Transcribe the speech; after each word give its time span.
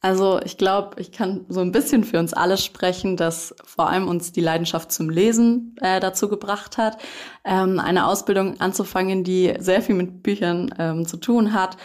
Also 0.00 0.40
ich 0.44 0.58
glaube, 0.58 1.00
ich 1.00 1.10
kann 1.10 1.44
so 1.48 1.60
ein 1.60 1.72
bisschen 1.72 2.04
für 2.04 2.20
uns 2.20 2.32
alle 2.32 2.56
sprechen, 2.56 3.16
dass 3.16 3.54
vor 3.64 3.90
allem 3.90 4.06
uns 4.06 4.30
die 4.30 4.40
Leidenschaft 4.40 4.92
zum 4.92 5.10
Lesen 5.10 5.74
äh, 5.80 5.98
dazu 5.98 6.28
gebracht 6.28 6.78
hat, 6.78 6.98
ähm, 7.44 7.80
eine 7.80 8.06
Ausbildung 8.06 8.60
anzufangen, 8.60 9.24
die 9.24 9.54
sehr 9.58 9.82
viel 9.82 9.96
mit 9.96 10.22
Büchern 10.22 10.72
ähm, 10.78 11.06
zu 11.06 11.16
tun 11.16 11.52
hat. 11.52 11.76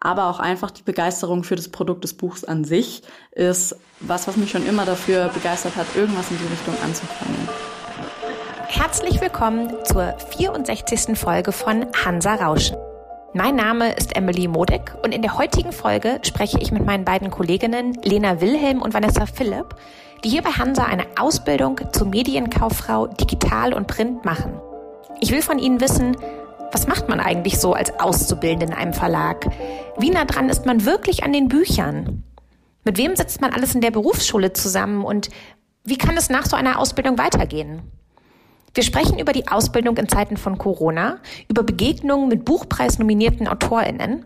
Aber 0.00 0.30
auch 0.30 0.40
einfach 0.40 0.70
die 0.70 0.82
Begeisterung 0.82 1.44
für 1.44 1.56
das 1.56 1.68
Produkt 1.68 2.02
des 2.02 2.14
Buchs 2.14 2.42
an 2.42 2.64
sich 2.64 3.02
ist 3.32 3.76
was, 4.00 4.26
was 4.26 4.36
mich 4.36 4.50
schon 4.50 4.66
immer 4.66 4.86
dafür 4.86 5.28
begeistert 5.28 5.76
hat, 5.76 5.86
irgendwas 5.94 6.30
in 6.30 6.38
die 6.38 6.46
Richtung 6.46 6.74
anzufangen. 6.82 7.48
Herzlich 8.66 9.20
willkommen 9.20 9.72
zur 9.84 10.16
64. 10.30 11.18
Folge 11.18 11.52
von 11.52 11.86
Hansa 12.04 12.34
Rauschen. 12.34 12.78
Mein 13.32 13.54
Name 13.54 13.92
ist 13.92 14.16
Emily 14.16 14.48
Modig 14.48 14.92
und 15.04 15.14
in 15.14 15.22
der 15.22 15.38
heutigen 15.38 15.70
Folge 15.70 16.18
spreche 16.24 16.58
ich 16.58 16.72
mit 16.72 16.84
meinen 16.84 17.04
beiden 17.04 17.30
Kolleginnen 17.30 17.96
Lena 18.02 18.40
Wilhelm 18.40 18.82
und 18.82 18.92
Vanessa 18.92 19.24
Philipp, 19.24 19.76
die 20.24 20.30
hier 20.30 20.42
bei 20.42 20.50
Hansa 20.50 20.86
eine 20.86 21.06
Ausbildung 21.16 21.80
zur 21.92 22.08
Medienkauffrau 22.08 23.06
digital 23.06 23.72
und 23.72 23.86
print 23.86 24.24
machen. 24.24 24.60
Ich 25.20 25.30
will 25.30 25.42
von 25.42 25.60
ihnen 25.60 25.80
wissen, 25.80 26.16
was 26.72 26.88
macht 26.88 27.08
man 27.08 27.20
eigentlich 27.20 27.60
so 27.60 27.72
als 27.72 28.00
Auszubildende 28.00 28.66
in 28.66 28.72
einem 28.72 28.94
Verlag? 28.94 29.46
Wie 29.96 30.10
nah 30.10 30.24
dran 30.24 30.48
ist 30.48 30.66
man 30.66 30.84
wirklich 30.84 31.22
an 31.22 31.32
den 31.32 31.46
Büchern? 31.46 32.24
Mit 32.84 32.98
wem 32.98 33.14
sitzt 33.14 33.40
man 33.40 33.52
alles 33.52 33.76
in 33.76 33.80
der 33.80 33.92
Berufsschule 33.92 34.54
zusammen 34.54 35.04
und 35.04 35.28
wie 35.84 35.98
kann 35.98 36.16
es 36.16 36.30
nach 36.30 36.46
so 36.46 36.56
einer 36.56 36.80
Ausbildung 36.80 37.16
weitergehen? 37.16 37.82
Wir 38.72 38.84
sprechen 38.84 39.18
über 39.18 39.32
die 39.32 39.48
Ausbildung 39.48 39.96
in 39.96 40.08
Zeiten 40.08 40.36
von 40.36 40.56
Corona, 40.56 41.18
über 41.48 41.64
Begegnungen 41.64 42.28
mit 42.28 42.44
buchpreisnominierten 42.44 43.48
AutorInnen. 43.48 44.24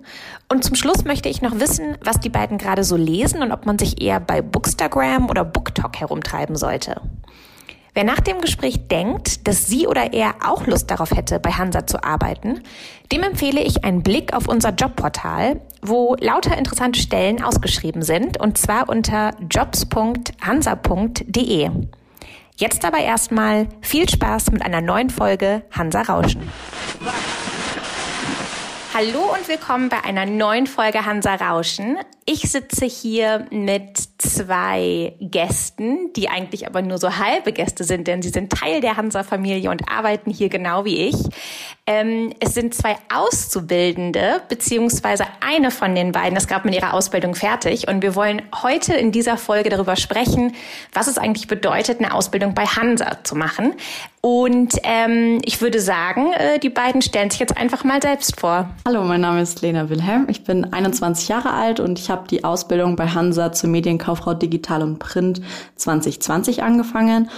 Und 0.50 0.64
zum 0.64 0.74
Schluss 0.74 1.04
möchte 1.04 1.30
ich 1.30 1.40
noch 1.40 1.60
wissen, 1.60 1.96
was 2.04 2.20
die 2.20 2.28
beiden 2.28 2.58
gerade 2.58 2.84
so 2.84 2.96
lesen 2.96 3.42
und 3.42 3.52
ob 3.52 3.64
man 3.64 3.78
sich 3.78 4.02
eher 4.02 4.20
bei 4.20 4.42
Bookstagram 4.42 5.30
oder 5.30 5.44
BookTok 5.44 5.98
herumtreiben 5.98 6.56
sollte. 6.56 7.00
Wer 7.94 8.04
nach 8.04 8.20
dem 8.20 8.40
Gespräch 8.40 8.88
denkt, 8.88 9.46
dass 9.46 9.68
sie 9.68 9.86
oder 9.86 10.12
er 10.12 10.34
auch 10.44 10.66
Lust 10.66 10.90
darauf 10.90 11.12
hätte, 11.12 11.38
bei 11.38 11.52
Hansa 11.52 11.86
zu 11.86 12.02
arbeiten, 12.02 12.60
dem 13.12 13.22
empfehle 13.22 13.62
ich 13.62 13.84
einen 13.84 14.02
Blick 14.02 14.34
auf 14.34 14.48
unser 14.48 14.70
Jobportal, 14.70 15.60
wo 15.80 16.16
lauter 16.18 16.58
interessante 16.58 16.98
Stellen 16.98 17.40
ausgeschrieben 17.42 18.02
sind, 18.02 18.40
und 18.40 18.58
zwar 18.58 18.88
unter 18.88 19.30
jobs.hansa.de. 19.48 21.70
Jetzt 22.56 22.84
aber 22.84 22.98
erstmal 22.98 23.66
viel 23.80 24.08
Spaß 24.08 24.52
mit 24.52 24.62
einer 24.62 24.80
neuen 24.80 25.10
Folge 25.10 25.64
Hansa 25.72 26.02
Rauschen. 26.02 26.48
Hallo 28.94 29.34
und 29.36 29.48
willkommen 29.48 29.88
bei 29.88 30.04
einer 30.04 30.24
neuen 30.24 30.68
Folge 30.68 31.04
Hansa 31.04 31.34
Rauschen. 31.34 31.96
Ich 32.26 32.42
sitze 32.42 32.84
hier 32.86 33.44
mit 33.50 33.98
zwei 34.18 35.16
Gästen, 35.20 36.12
die 36.12 36.28
eigentlich 36.28 36.68
aber 36.68 36.80
nur 36.80 36.98
so 36.98 37.18
halbe 37.18 37.52
Gäste 37.52 37.82
sind, 37.82 38.06
denn 38.06 38.22
sie 38.22 38.28
sind 38.28 38.52
Teil 38.52 38.80
der 38.80 38.96
Hansa-Familie 38.96 39.70
und 39.70 39.90
arbeiten 39.90 40.30
hier 40.30 40.48
genau 40.48 40.84
wie 40.84 41.08
ich. 41.08 41.16
Ähm, 41.86 42.32
es 42.40 42.54
sind 42.54 42.74
zwei 42.74 42.96
Auszubildende, 43.14 44.40
beziehungsweise 44.48 45.24
eine 45.46 45.70
von 45.70 45.94
den 45.94 46.12
beiden 46.12 46.34
ist 46.34 46.48
gerade 46.48 46.66
mit 46.66 46.74
ihrer 46.74 46.94
Ausbildung 46.94 47.34
fertig. 47.34 47.88
Und 47.88 48.00
wir 48.00 48.14
wollen 48.14 48.40
heute 48.62 48.94
in 48.94 49.12
dieser 49.12 49.36
Folge 49.36 49.68
darüber 49.68 49.94
sprechen, 49.96 50.54
was 50.94 51.08
es 51.08 51.18
eigentlich 51.18 51.46
bedeutet, 51.46 52.00
eine 52.00 52.14
Ausbildung 52.14 52.54
bei 52.54 52.64
Hansa 52.64 53.18
zu 53.22 53.36
machen. 53.36 53.74
Und 54.22 54.76
ähm, 54.84 55.42
ich 55.44 55.60
würde 55.60 55.78
sagen, 55.78 56.32
äh, 56.32 56.58
die 56.58 56.70
beiden 56.70 57.02
stellen 57.02 57.30
sich 57.30 57.40
jetzt 57.40 57.54
einfach 57.54 57.84
mal 57.84 58.00
selbst 58.00 58.40
vor. 58.40 58.70
Hallo, 58.86 59.04
mein 59.04 59.20
Name 59.20 59.42
ist 59.42 59.60
Lena 59.60 59.90
Wilhelm. 59.90 60.26
Ich 60.30 60.42
bin 60.42 60.72
21 60.72 61.28
Jahre 61.28 61.52
alt 61.52 61.80
und 61.80 61.98
ich 61.98 62.08
habe 62.08 62.26
die 62.28 62.44
Ausbildung 62.44 62.96
bei 62.96 63.08
Hansa 63.08 63.52
zur 63.52 63.68
Medienkauffrau 63.68 64.32
Digital 64.32 64.80
und 64.80 65.00
Print 65.00 65.42
2020 65.76 66.62
angefangen 66.62 67.28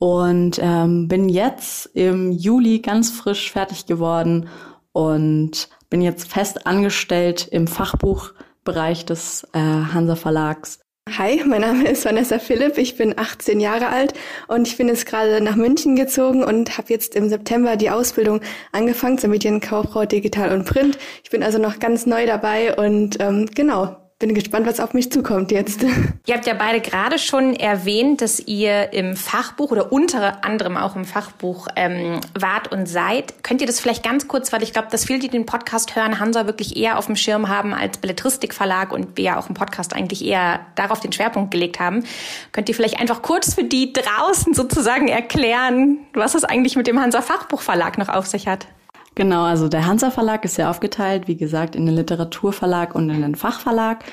und 0.00 0.58
ähm, 0.62 1.08
bin 1.08 1.28
jetzt 1.28 1.84
im 1.94 2.32
Juli 2.32 2.78
ganz 2.78 3.10
frisch 3.10 3.52
fertig 3.52 3.84
geworden 3.84 4.48
und 4.92 5.68
bin 5.90 6.00
jetzt 6.00 6.26
fest 6.26 6.66
angestellt 6.66 7.46
im 7.50 7.66
Fachbuchbereich 7.66 9.04
des 9.04 9.46
äh, 9.52 9.58
Hansa 9.58 10.16
Verlags. 10.16 10.80
Hi, 11.18 11.42
mein 11.44 11.60
Name 11.60 11.86
ist 11.86 12.06
Vanessa 12.06 12.38
Philipp, 12.38 12.78
ich 12.78 12.96
bin 12.96 13.18
18 13.18 13.60
Jahre 13.60 13.88
alt 13.88 14.14
und 14.48 14.66
ich 14.66 14.78
bin 14.78 14.88
jetzt 14.88 15.04
gerade 15.04 15.42
nach 15.42 15.56
München 15.56 15.96
gezogen 15.96 16.44
und 16.44 16.78
habe 16.78 16.88
jetzt 16.88 17.14
im 17.14 17.28
September 17.28 17.76
die 17.76 17.90
Ausbildung 17.90 18.40
angefangen 18.72 19.18
zur 19.18 19.28
Medienkauffrau 19.28 20.06
Digital 20.06 20.56
und 20.56 20.64
Print. 20.64 20.98
Ich 21.24 21.30
bin 21.30 21.42
also 21.42 21.58
noch 21.58 21.78
ganz 21.78 22.06
neu 22.06 22.24
dabei 22.24 22.74
und 22.74 23.20
ähm, 23.20 23.46
genau, 23.54 23.99
bin 24.20 24.34
gespannt, 24.34 24.66
was 24.66 24.80
auf 24.80 24.92
mich 24.92 25.10
zukommt 25.10 25.50
jetzt. 25.50 25.82
Ihr 26.26 26.34
habt 26.34 26.46
ja 26.46 26.52
beide 26.52 26.80
gerade 26.80 27.18
schon 27.18 27.56
erwähnt, 27.56 28.20
dass 28.20 28.38
ihr 28.38 28.92
im 28.92 29.16
Fachbuch 29.16 29.70
oder 29.70 29.92
unter 29.92 30.44
anderem 30.44 30.76
auch 30.76 30.94
im 30.94 31.06
Fachbuch 31.06 31.68
ähm, 31.74 32.20
wart 32.38 32.70
und 32.70 32.86
seid. 32.86 33.42
Könnt 33.42 33.62
ihr 33.62 33.66
das 33.66 33.80
vielleicht 33.80 34.04
ganz 34.04 34.28
kurz, 34.28 34.52
weil 34.52 34.62
ich 34.62 34.74
glaube, 34.74 34.88
dass 34.90 35.06
viele, 35.06 35.20
die 35.20 35.28
den 35.28 35.46
Podcast 35.46 35.96
hören, 35.96 36.20
Hansa 36.20 36.46
wirklich 36.46 36.76
eher 36.76 36.98
auf 36.98 37.06
dem 37.06 37.16
Schirm 37.16 37.48
haben 37.48 37.72
als 37.72 37.96
Belletristikverlag 37.96 38.92
und 38.92 39.16
wir 39.16 39.24
ja 39.24 39.38
auch 39.38 39.48
im 39.48 39.54
Podcast 39.54 39.94
eigentlich 39.96 40.22
eher 40.22 40.60
darauf 40.74 41.00
den 41.00 41.12
Schwerpunkt 41.12 41.50
gelegt 41.50 41.80
haben. 41.80 42.04
Könnt 42.52 42.68
ihr 42.68 42.74
vielleicht 42.74 43.00
einfach 43.00 43.22
kurz 43.22 43.54
für 43.54 43.64
die 43.64 43.94
draußen 43.94 44.52
sozusagen 44.52 45.08
erklären, 45.08 45.98
was 46.12 46.34
es 46.34 46.44
eigentlich 46.44 46.76
mit 46.76 46.86
dem 46.86 47.00
Hansa 47.00 47.22
Fachbuchverlag 47.22 47.96
noch 47.96 48.10
auf 48.10 48.26
sich 48.26 48.46
hat? 48.46 48.66
Genau, 49.14 49.42
also 49.42 49.68
der 49.68 49.86
Hansa 49.86 50.10
Verlag 50.10 50.44
ist 50.44 50.56
ja 50.56 50.70
aufgeteilt, 50.70 51.26
wie 51.26 51.36
gesagt, 51.36 51.74
in 51.74 51.84
den 51.84 51.96
Literaturverlag 51.96 52.94
und 52.94 53.10
in 53.10 53.22
den 53.22 53.34
Fachverlag. 53.34 54.04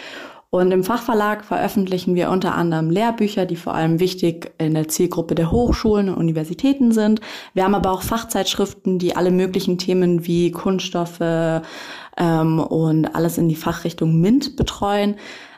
Und 0.50 0.72
im 0.72 0.84
Fachverlag 0.84 1.44
veröffentlichen 1.44 2.16
wir 2.16 2.30
unter 2.30 2.56
anderem 2.56 2.90
Lehrbücher, 2.90 3.46
die 3.46 3.58
vor 3.58 3.76
allem 3.76 4.00
wichtig 4.00 4.54
in 4.58 4.74
der 4.74 4.88
Zielgruppe 4.88 5.36
der 5.36 5.52
Hochschulen 5.52 6.08
und 6.08 6.16
Universitäten 6.16 6.94
sind. 6.94 7.20
Wir 7.54 7.66
haben 7.66 7.76
aber 7.76 7.92
auch 7.92 8.02
Fachzeitschriften, 8.02 8.98
die 8.98 9.16
alle 9.16 9.32
möglichen 9.32 9.78
Themen 9.78 10.26
wie 10.26 10.52
Kunststoffe 10.52 11.20
ähm, 11.20 12.60
und 12.60 13.14
alles 13.14 13.38
in 13.38 13.50
die 13.50 13.56
Fachrichtung 13.56 14.22
MINT 14.22 14.56
betreuen 14.56 15.16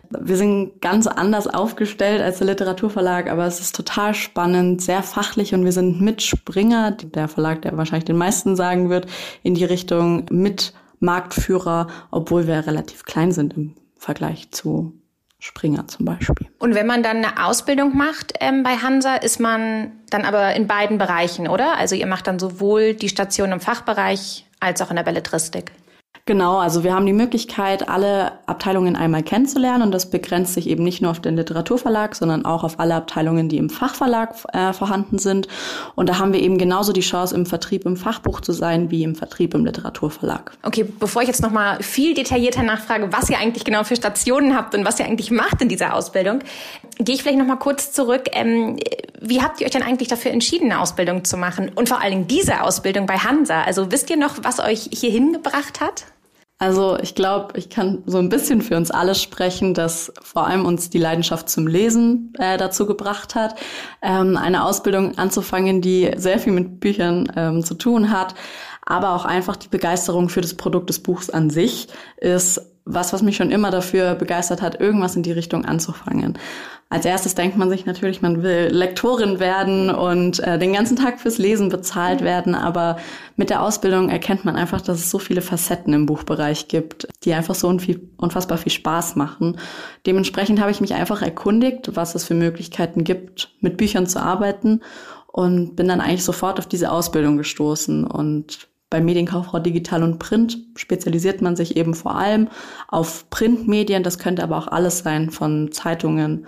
wir 0.10 0.38
sind 0.38 0.82
ganz 0.82 1.08
anders 1.08 1.48
aufgestellt 1.48 2.22
als 2.22 2.40
der 2.40 2.48
Literaturverlag, 2.48 3.30
aber 3.30 3.46
es 3.46 3.60
ist 3.60 3.76
total 3.76 4.14
spannend, 4.14 4.82
sehr 4.82 5.04
fachlich 5.04 5.54
und 5.54 5.66
wir 5.66 5.72
sind 5.72 6.02
Mitspringer, 6.02 6.92
der 6.92 7.28
Verlag, 7.28 7.62
der 7.62 7.78
wahrscheinlich 7.78 8.06
den 8.06 8.18
meisten 8.18 8.56
sagen 8.56 8.90
wird, 8.90 9.08
in 9.44 9.54
die 9.54 9.66
Richtung 9.66 10.26
mit 10.32 10.74
Marktführer, 11.00 11.88
obwohl 12.12 12.48
wir 12.48 12.66
relativ 12.66 13.04
klein 13.04 13.32
sind 13.32 13.56
im 13.56 13.76
Vergleich 13.98 14.52
zu 14.52 14.94
Springer 15.42 15.88
zum 15.88 16.06
Beispiel. 16.06 16.48
Und 16.60 16.76
wenn 16.76 16.86
man 16.86 17.02
dann 17.02 17.18
eine 17.18 17.46
Ausbildung 17.46 17.96
macht 17.96 18.34
ähm, 18.42 18.64
bei 18.64 18.76
Hansa, 18.76 19.16
ist 19.16 19.40
man 19.40 19.94
dann 20.10 20.26
aber 20.26 20.54
in 20.56 20.68
beiden 20.68 20.98
Bereichen, 20.98 21.48
oder? 21.48 21.78
Also 21.78 21.96
ihr 21.96 22.08
macht 22.08 22.28
dann 22.28 22.40
sowohl 22.40 22.94
die 22.94 23.08
Station 23.08 23.54
im 23.54 23.62
Fachbereich 23.62 24.46
als 24.60 24.82
auch 24.82 24.90
in 24.90 24.98
der 24.98 25.04
Belletristik. 25.04 25.72
Genau, 26.26 26.58
also 26.60 26.84
wir 26.84 26.94
haben 26.94 27.06
die 27.06 27.14
Möglichkeit, 27.14 27.90
alle 27.90 28.34
Abteilungen 28.46 28.96
einmal 28.96 29.24
kennenzulernen 29.24 29.82
und 29.82 29.92
das 29.92 30.12
begrenzt 30.12 30.54
sich 30.54 30.70
eben 30.70 30.84
nicht 30.84 31.02
nur 31.02 31.12
auf 31.12 31.20
den 31.20 31.36
Literaturverlag, 31.36 32.16
sondern 32.16 32.46
auch 32.46 32.64
auf 32.64 32.80
alle 32.80 32.96
Abteilungen, 32.96 33.50
die 33.50 33.58
im 33.58 33.70
Fachverlag 33.70 34.36
äh, 34.54 34.74
vorhanden 34.74 35.18
sind. 35.18 35.48
Und 35.96 36.08
da 36.08 36.20
haben 36.20 36.32
wir 36.32 36.40
eben 36.40 36.58
genauso 36.58 36.94
die 36.94 37.02
Chance, 37.02 37.34
im 37.34 37.46
Vertrieb 37.46 37.86
im 37.86 37.98
Fachbuch 37.98 38.42
zu 38.42 38.52
sein, 38.52 38.92
wie 38.92 39.04
im 39.04 39.16
Vertrieb 39.16 39.54
im 39.56 39.66
Literaturverlag. 39.66 40.52
Okay, 40.64 40.84
bevor 41.00 41.24
ich 41.24 41.28
jetzt 41.28 41.42
nochmal 41.42 41.82
viel 41.82 42.14
detaillierter 42.14 42.62
nachfrage, 42.62 43.12
was 43.12 43.30
ihr 43.30 43.40
eigentlich 43.40 43.64
genau 43.64 43.84
für 43.84 43.96
Stationen 43.96 44.56
habt 44.56 44.76
und 44.76 44.86
was 44.86 45.00
ihr 45.00 45.06
eigentlich 45.06 45.32
macht 45.32 45.62
in 45.62 45.70
dieser 45.70 45.96
Ausbildung, 45.96 46.40
gehe 47.00 47.16
ich 47.16 47.24
vielleicht 47.24 47.40
nochmal 47.40 47.60
kurz 47.60 47.92
zurück. 47.92 48.26
Ähm, 48.34 48.78
wie 49.20 49.42
habt 49.42 49.60
ihr 49.62 49.66
euch 49.66 49.72
denn 49.72 49.84
eigentlich 49.84 50.08
dafür 50.08 50.32
entschieden, 50.32 50.72
eine 50.72 50.80
Ausbildung 50.80 51.26
zu 51.26 51.38
machen? 51.38 51.72
Und 51.74 51.90
vor 51.90 52.02
allen 52.02 52.12
Dingen 52.12 52.28
diese 52.28 52.62
Ausbildung 52.62 53.06
bei 53.06 53.18
Hansa. 53.18 53.64
Also 53.64 53.92
wisst 53.92 54.10
ihr 54.10 54.18
noch, 54.18 54.36
was 54.44 54.60
euch 54.60 54.90
hier 54.94 55.12
hingebracht 55.12 55.82
hat? 55.82 56.06
Also 56.62 56.98
ich 57.02 57.16
glaube, 57.16 57.58
ich 57.58 57.70
kann 57.70 58.04
so 58.06 58.18
ein 58.18 58.28
bisschen 58.28 58.62
für 58.62 58.76
uns 58.76 58.92
alle 58.92 59.16
sprechen, 59.16 59.74
dass 59.74 60.12
vor 60.22 60.46
allem 60.46 60.66
uns 60.66 60.90
die 60.90 60.98
Leidenschaft 60.98 61.48
zum 61.50 61.68
Lesen 61.68 62.34
äh, 62.38 62.58
dazu 62.58 62.86
gebracht 62.86 63.34
hat, 63.34 63.56
ähm, 64.02 64.36
eine 64.36 64.66
Ausbildung 64.66 65.18
anzufangen, 65.18 65.82
die 65.82 66.12
sehr 66.18 66.38
viel 66.38 66.52
mit 66.52 66.82
Büchern 66.82 67.32
ähm, 67.38 67.64
zu 67.64 67.76
tun 67.76 68.12
hat, 68.12 68.36
aber 68.86 69.16
auch 69.16 69.24
einfach 69.24 69.56
die 69.56 69.70
Begeisterung 69.70 70.28
für 70.28 70.42
das 70.42 70.54
Produkt 70.54 70.90
des 70.90 71.02
Buchs 71.02 71.30
an 71.30 71.50
sich 71.50 71.88
ist 72.18 72.62
was, 72.90 73.14
was 73.14 73.22
mich 73.22 73.38
schon 73.38 73.52
immer 73.52 73.70
dafür 73.70 74.16
begeistert 74.16 74.62
hat, 74.64 74.80
irgendwas 74.80 75.16
in 75.16 75.22
die 75.22 75.32
Richtung 75.32 75.64
anzufangen. 75.64 76.40
Als 76.92 77.06
erstes 77.06 77.36
denkt 77.36 77.56
man 77.56 77.70
sich 77.70 77.86
natürlich, 77.86 78.24
man 78.24 78.42
will 78.42 78.70
Lektorin 78.72 79.40
werden 79.40 79.92
und 79.92 80.40
äh, 80.40 80.58
den 80.58 80.74
ganzen 80.74 80.98
Tag 80.98 81.20
fürs 81.20 81.38
Lesen 81.38 81.70
bezahlt 81.70 82.22
werden, 82.22 82.56
aber 82.56 82.98
mit 83.36 83.52
der 83.52 83.62
Ausbildung 83.62 84.10
erkennt 84.10 84.44
man 84.44 84.56
einfach, 84.56 84.82
dass 84.82 84.98
es 84.98 85.12
so 85.12 85.20
viele 85.20 85.42
Facetten 85.42 85.94
im 85.94 86.08
Buchbereich 86.08 86.68
gibt, 86.68 87.08
die 87.24 87.34
einfach 87.36 87.54
so 87.54 87.68
unfassbar 88.18 88.58
viel 88.58 88.72
Spaß 88.72 89.16
machen. 89.18 89.60
Dementsprechend 90.08 90.60
habe 90.60 90.72
ich 90.72 90.82
mich 90.82 90.96
einfach 90.96 91.22
erkundigt, 91.22 91.96
was 91.96 92.16
es 92.16 92.26
für 92.26 92.34
Möglichkeiten 92.34 93.04
gibt, 93.04 93.52
mit 93.62 93.78
Büchern 93.78 94.08
zu 94.08 94.20
arbeiten 94.20 94.82
und 95.28 95.76
bin 95.76 95.88
dann 95.88 96.02
eigentlich 96.02 96.24
sofort 96.24 96.58
auf 96.58 96.66
diese 96.66 96.92
Ausbildung 96.92 97.38
gestoßen 97.38 98.04
und 98.04 98.68
bei 98.90 99.00
Medienkauffrau 99.00 99.60
Digital 99.60 100.02
und 100.02 100.18
Print 100.18 100.58
spezialisiert 100.76 101.44
man 101.44 101.56
sich 101.56 101.78
eben 101.78 101.94
vor 101.94 102.16
allem 102.16 102.48
auf 102.88 103.30
Printmedien. 103.30 104.02
Das 104.02 104.18
könnte 104.18 104.42
aber 104.42 104.58
auch 104.58 104.68
alles 104.68 105.00
sein, 105.00 105.30
von 105.30 105.72
Zeitungen 105.72 106.48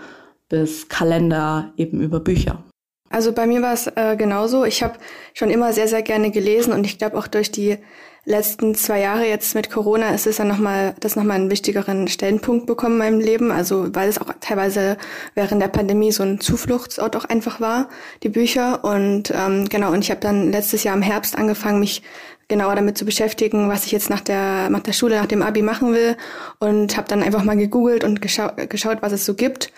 bis 0.51 0.89
Kalender, 0.89 1.71
eben 1.77 2.01
über 2.01 2.19
Bücher. 2.19 2.63
Also 3.09 3.31
bei 3.31 3.47
mir 3.47 3.61
war 3.61 3.73
es 3.73 3.87
äh, 3.87 4.15
genauso. 4.17 4.65
Ich 4.65 4.83
habe 4.83 4.93
schon 5.33 5.49
immer 5.49 5.73
sehr, 5.73 5.87
sehr 5.87 6.01
gerne 6.01 6.29
gelesen 6.29 6.73
und 6.73 6.85
ich 6.85 6.97
glaube 6.97 7.17
auch 7.17 7.27
durch 7.27 7.51
die 7.51 7.77
letzten 8.23 8.75
zwei 8.75 8.99
Jahre 8.99 9.25
jetzt 9.25 9.55
mit 9.55 9.71
Corona 9.71 10.09
ist 10.13 10.27
es 10.27 10.37
dann 10.37 10.47
nochmal, 10.47 10.93
das 10.99 11.15
nochmal 11.15 11.37
einen 11.37 11.49
wichtigeren 11.49 12.07
Stellenpunkt 12.07 12.67
bekommen 12.67 12.93
in 12.93 12.99
meinem 12.99 13.19
Leben. 13.19 13.51
Also 13.51 13.95
weil 13.95 14.09
es 14.09 14.19
auch 14.19 14.31
teilweise 14.41 14.97
während 15.35 15.61
der 15.61 15.69
Pandemie 15.69 16.11
so 16.11 16.23
ein 16.23 16.39
Zufluchtsort 16.39 17.15
auch 17.15 17.25
einfach 17.25 17.59
war, 17.59 17.89
die 18.23 18.29
Bücher. 18.29 18.83
Und 18.83 19.31
ähm, 19.31 19.67
genau, 19.69 19.91
und 19.91 20.03
ich 20.03 20.11
habe 20.11 20.21
dann 20.21 20.51
letztes 20.51 20.83
Jahr 20.83 20.95
im 20.95 21.01
Herbst 21.01 21.37
angefangen, 21.37 21.79
mich 21.79 22.03
genauer 22.47 22.75
damit 22.75 22.97
zu 22.97 23.05
beschäftigen, 23.05 23.69
was 23.69 23.85
ich 23.85 23.93
jetzt 23.93 24.09
nach 24.09 24.21
der, 24.21 24.69
nach 24.69 24.81
der 24.81 24.93
Schule, 24.93 25.15
nach 25.15 25.25
dem 25.25 25.41
Abi 25.41 25.61
machen 25.61 25.93
will. 25.93 26.17
Und 26.59 26.97
habe 26.97 27.07
dann 27.07 27.23
einfach 27.23 27.43
mal 27.43 27.57
gegoogelt 27.57 28.03
und 28.03 28.21
geschau 28.21 28.51
geschaut, 28.69 28.97
was 29.01 29.13
es 29.13 29.25
so 29.25 29.33
gibt 29.33 29.71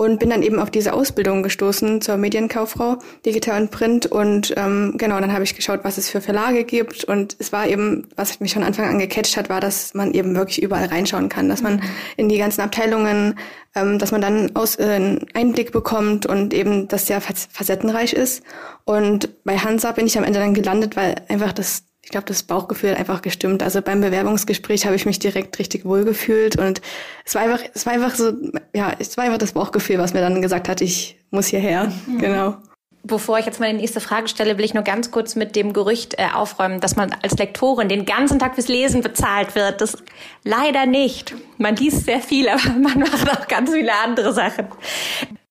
und 0.00 0.20
bin 0.20 0.30
dann 0.30 0.44
eben 0.44 0.60
auf 0.60 0.70
diese 0.70 0.92
Ausbildung 0.92 1.42
gestoßen 1.42 2.00
zur 2.00 2.16
Medienkauffrau, 2.18 2.98
Digital 3.26 3.62
und 3.62 3.72
Print. 3.72 4.06
Und 4.06 4.54
ähm, 4.56 4.94
genau, 4.96 5.18
dann 5.18 5.32
habe 5.32 5.42
ich 5.42 5.56
geschaut, 5.56 5.80
was 5.82 5.98
es 5.98 6.08
für 6.08 6.20
Verlage 6.20 6.62
gibt. 6.62 7.02
Und 7.02 7.34
es 7.40 7.52
war 7.52 7.66
eben, 7.66 8.06
was 8.14 8.38
mich 8.38 8.54
von 8.54 8.62
Anfang 8.62 8.88
an 8.88 9.00
gecatcht 9.00 9.36
hat, 9.36 9.48
war, 9.48 9.60
dass 9.60 9.94
man 9.94 10.14
eben 10.14 10.36
wirklich 10.36 10.62
überall 10.62 10.86
reinschauen 10.86 11.28
kann, 11.28 11.48
dass 11.48 11.62
man 11.62 11.76
mhm. 11.76 11.82
in 12.16 12.28
die 12.28 12.38
ganzen 12.38 12.60
Abteilungen, 12.60 13.40
ähm, 13.74 13.98
dass 13.98 14.12
man 14.12 14.20
dann 14.20 14.54
aus, 14.54 14.76
äh, 14.76 14.84
einen 14.84 15.26
Einblick 15.34 15.72
bekommt 15.72 16.26
und 16.26 16.54
eben, 16.54 16.86
dass 16.86 17.06
der 17.06 17.20
facettenreich 17.20 18.12
ist. 18.12 18.44
Und 18.84 19.42
bei 19.42 19.58
Hansa 19.58 19.90
bin 19.90 20.06
ich 20.06 20.16
am 20.16 20.22
Ende 20.22 20.38
dann 20.38 20.54
gelandet, 20.54 20.94
weil 20.94 21.16
einfach 21.28 21.52
das 21.52 21.87
ich 22.08 22.12
glaube, 22.12 22.24
das 22.26 22.42
Bauchgefühl 22.42 22.92
hat 22.92 22.98
einfach 22.98 23.20
gestimmt. 23.20 23.62
Also 23.62 23.82
beim 23.82 24.00
Bewerbungsgespräch 24.00 24.86
habe 24.86 24.96
ich 24.96 25.04
mich 25.04 25.18
direkt 25.18 25.58
richtig 25.58 25.84
wohl 25.84 26.04
gefühlt 26.04 26.56
und 26.56 26.80
es 27.26 27.34
war 27.34 27.42
einfach, 27.42 27.60
es 27.74 27.84
war 27.84 27.92
einfach 27.92 28.14
so, 28.14 28.32
ja, 28.74 28.94
es 28.98 29.18
war 29.18 29.24
einfach 29.24 29.36
das 29.36 29.52
Bauchgefühl, 29.52 29.98
was 29.98 30.14
mir 30.14 30.22
dann 30.22 30.40
gesagt 30.40 30.70
hat, 30.70 30.80
ich 30.80 31.18
muss 31.30 31.48
hierher. 31.48 31.92
Mhm. 32.06 32.18
Genau. 32.18 32.56
Bevor 33.02 33.38
ich 33.38 33.44
jetzt 33.44 33.60
meine 33.60 33.76
nächste 33.76 34.00
Frage 34.00 34.26
stelle, 34.28 34.56
will 34.56 34.64
ich 34.64 34.72
nur 34.72 34.84
ganz 34.84 35.10
kurz 35.10 35.36
mit 35.36 35.54
dem 35.54 35.74
Gerücht 35.74 36.14
äh, 36.14 36.28
aufräumen, 36.32 36.80
dass 36.80 36.96
man 36.96 37.14
als 37.22 37.36
Lektorin 37.36 37.90
den 37.90 38.06
ganzen 38.06 38.38
Tag 38.38 38.54
fürs 38.54 38.68
Lesen 38.68 39.02
bezahlt 39.02 39.54
wird. 39.54 39.82
Das 39.82 39.98
leider 40.44 40.86
nicht. 40.86 41.34
Man 41.58 41.76
liest 41.76 42.06
sehr 42.06 42.20
viel, 42.20 42.48
aber 42.48 42.70
man 42.80 43.00
macht 43.00 43.30
auch 43.30 43.46
ganz 43.48 43.70
viele 43.70 43.92
andere 44.02 44.32
Sachen. 44.32 44.68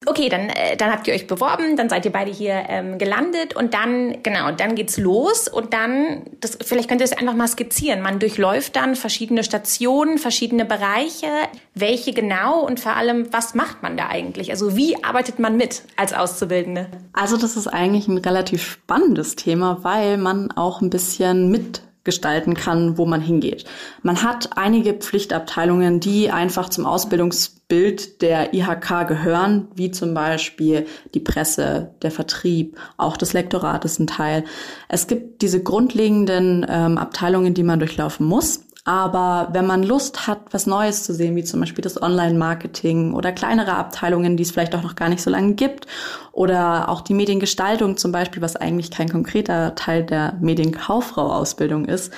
Okay, 0.07 0.30
dann, 0.30 0.48
äh, 0.48 0.77
dann 0.77 0.89
habt 0.89 1.06
ihr 1.09 1.13
euch 1.13 1.27
beworben, 1.27 1.75
dann 1.75 1.89
seid 1.89 2.06
ihr 2.06 2.13
beide 2.13 2.31
hier 2.31 2.63
ähm, 2.69 2.98
gelandet 2.98 3.57
und 3.57 3.74
dann, 3.74 4.24
genau, 4.24 4.51
dann 4.51 4.75
geht's 4.75 4.98
los 4.98 5.50
und 5.50 5.74
dann, 5.74 6.21
das, 6.39 6.57
vielleicht 6.62 6.88
könnt 6.88 7.01
ihr 7.01 7.06
es 7.06 7.12
einfach 7.12 7.36
mal 7.36 7.48
skizzieren. 7.48 8.01
Man 8.01 8.18
durchläuft 8.18 8.77
dann 8.77 8.95
verschiedene 8.95 9.44
Stationen, 9.44 10.18
verschiedene 10.18 10.63
Bereiche. 10.63 11.27
Welche 11.75 12.13
genau 12.13 12.62
und 12.65 12.80
vor 12.80 12.95
allem, 12.95 13.33
was 13.33 13.54
macht 13.54 13.83
man 13.83 13.98
da 13.98 14.07
eigentlich? 14.07 14.50
Also 14.50 14.77
wie 14.77 15.04
arbeitet 15.04 15.39
man 15.39 15.57
mit 15.57 15.83
als 15.98 16.13
Auszubildende? 16.13 16.88
Also 17.12 17.36
das 17.36 17.57
ist 17.57 17.68
eigentlich 17.68 18.07
ein 18.07 18.18
relativ 18.18 18.63
spannendes 18.63 19.36
Thema, 19.36 19.80
weil 19.83 20.18
man 20.18 20.51
auch 20.54 20.80
ein 20.80 20.89
bisschen 20.89 21.51
mit 21.51 21.81
gestalten 22.07 22.54
kann, 22.54 22.98
wo 22.98 23.06
man 23.06 23.19
hingeht. 23.19 23.65
Man 24.01 24.24
hat 24.24 24.57
einige 24.57 24.94
Pflichtabteilungen, 24.94 26.00
die 26.00 26.31
einfach 26.31 26.69
zum 26.69 26.86
Ausbildungsbild 26.86 28.21
der 28.21 28.54
IHK 28.54 29.06
gehören, 29.09 29.68
wie 29.75 29.92
zum 29.92 30.13
Beispiel 30.13 30.88
die 31.13 31.19
Presse, 31.19 31.92
der 32.01 32.12
Vertrieb, 32.12 32.77
auch 32.95 33.18
das 33.18 33.33
Lektorat 33.33 33.83
ist 33.83 34.00
ein 34.00 34.07
Teil. 34.07 34.45
Es 34.88 35.07
gibt 35.07 35.42
diese 35.42 35.62
grundlegenden 35.62 36.65
ähm, 36.69 36.98
Abteilungen, 36.98 37.54
die 37.54 37.63
man 37.63 37.80
durchlaufen 37.80 38.25
muss. 38.25 38.62
Aber 38.88 39.50
wenn 39.51 39.66
man 39.66 39.84
Lust 39.84 40.28
hat, 40.28 40.39
was 40.51 40.66
Neues 40.66 41.04
zu 41.04 41.13
sehen, 41.13 41.36
wie 41.36 41.44
zum 41.44 41.60
Beispiel 41.60 41.81
das 41.81 42.01
Online-Marketing 42.01 43.13
oder 43.13 43.34
kleinere 43.34 43.74
Abteilungen, 43.74 44.38
die 44.38 44.44
es 44.44 44.51
vielleicht 44.51 44.74
auch 44.75 44.81
noch 44.81 44.95
gar 44.95 45.10
nicht 45.10 45.22
so 45.22 45.30
lange 45.30 45.56
gibt, 45.56 45.88
oder 46.31 46.88
auch 46.88 47.01
die 47.01 47.13
Mediengestaltung 47.13 47.98
zum 47.98 48.13
Beispiel, 48.13 48.42
was 48.42 48.56
eigentlich 48.56 48.89
kein 48.89 49.10
konkreter 49.10 49.75
Teil 49.75 50.06
der 50.06 50.38
Medienkauffrau-Ausbildung 50.39 51.84
ist, 51.84 52.13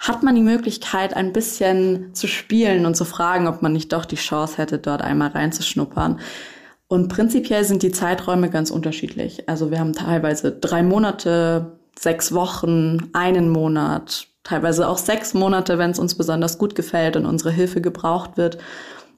hat 0.00 0.24
man 0.24 0.34
die 0.34 0.42
Möglichkeit, 0.42 1.14
ein 1.14 1.32
bisschen 1.32 2.12
zu 2.16 2.26
spielen 2.26 2.84
und 2.84 2.96
zu 2.96 3.04
fragen, 3.04 3.46
ob 3.46 3.62
man 3.62 3.72
nicht 3.72 3.92
doch 3.92 4.04
die 4.04 4.16
Chance 4.16 4.56
hätte, 4.56 4.78
dort 4.78 5.02
einmal 5.02 5.28
reinzuschnuppern. 5.28 6.18
Und 6.88 7.06
prinzipiell 7.06 7.62
sind 7.62 7.84
die 7.84 7.92
Zeiträume 7.92 8.50
ganz 8.50 8.72
unterschiedlich. 8.72 9.48
Also 9.48 9.70
wir 9.70 9.78
haben 9.78 9.92
teilweise 9.92 10.50
drei 10.50 10.82
Monate, 10.82 11.78
sechs 11.96 12.32
Wochen, 12.32 13.08
einen 13.12 13.50
Monat, 13.50 14.26
teilweise 14.48 14.88
auch 14.88 14.98
sechs 14.98 15.34
Monate, 15.34 15.78
wenn 15.78 15.90
es 15.90 15.98
uns 15.98 16.14
besonders 16.14 16.56
gut 16.58 16.74
gefällt 16.74 17.16
und 17.16 17.26
unsere 17.26 17.50
Hilfe 17.50 17.80
gebraucht 17.80 18.36
wird. 18.36 18.58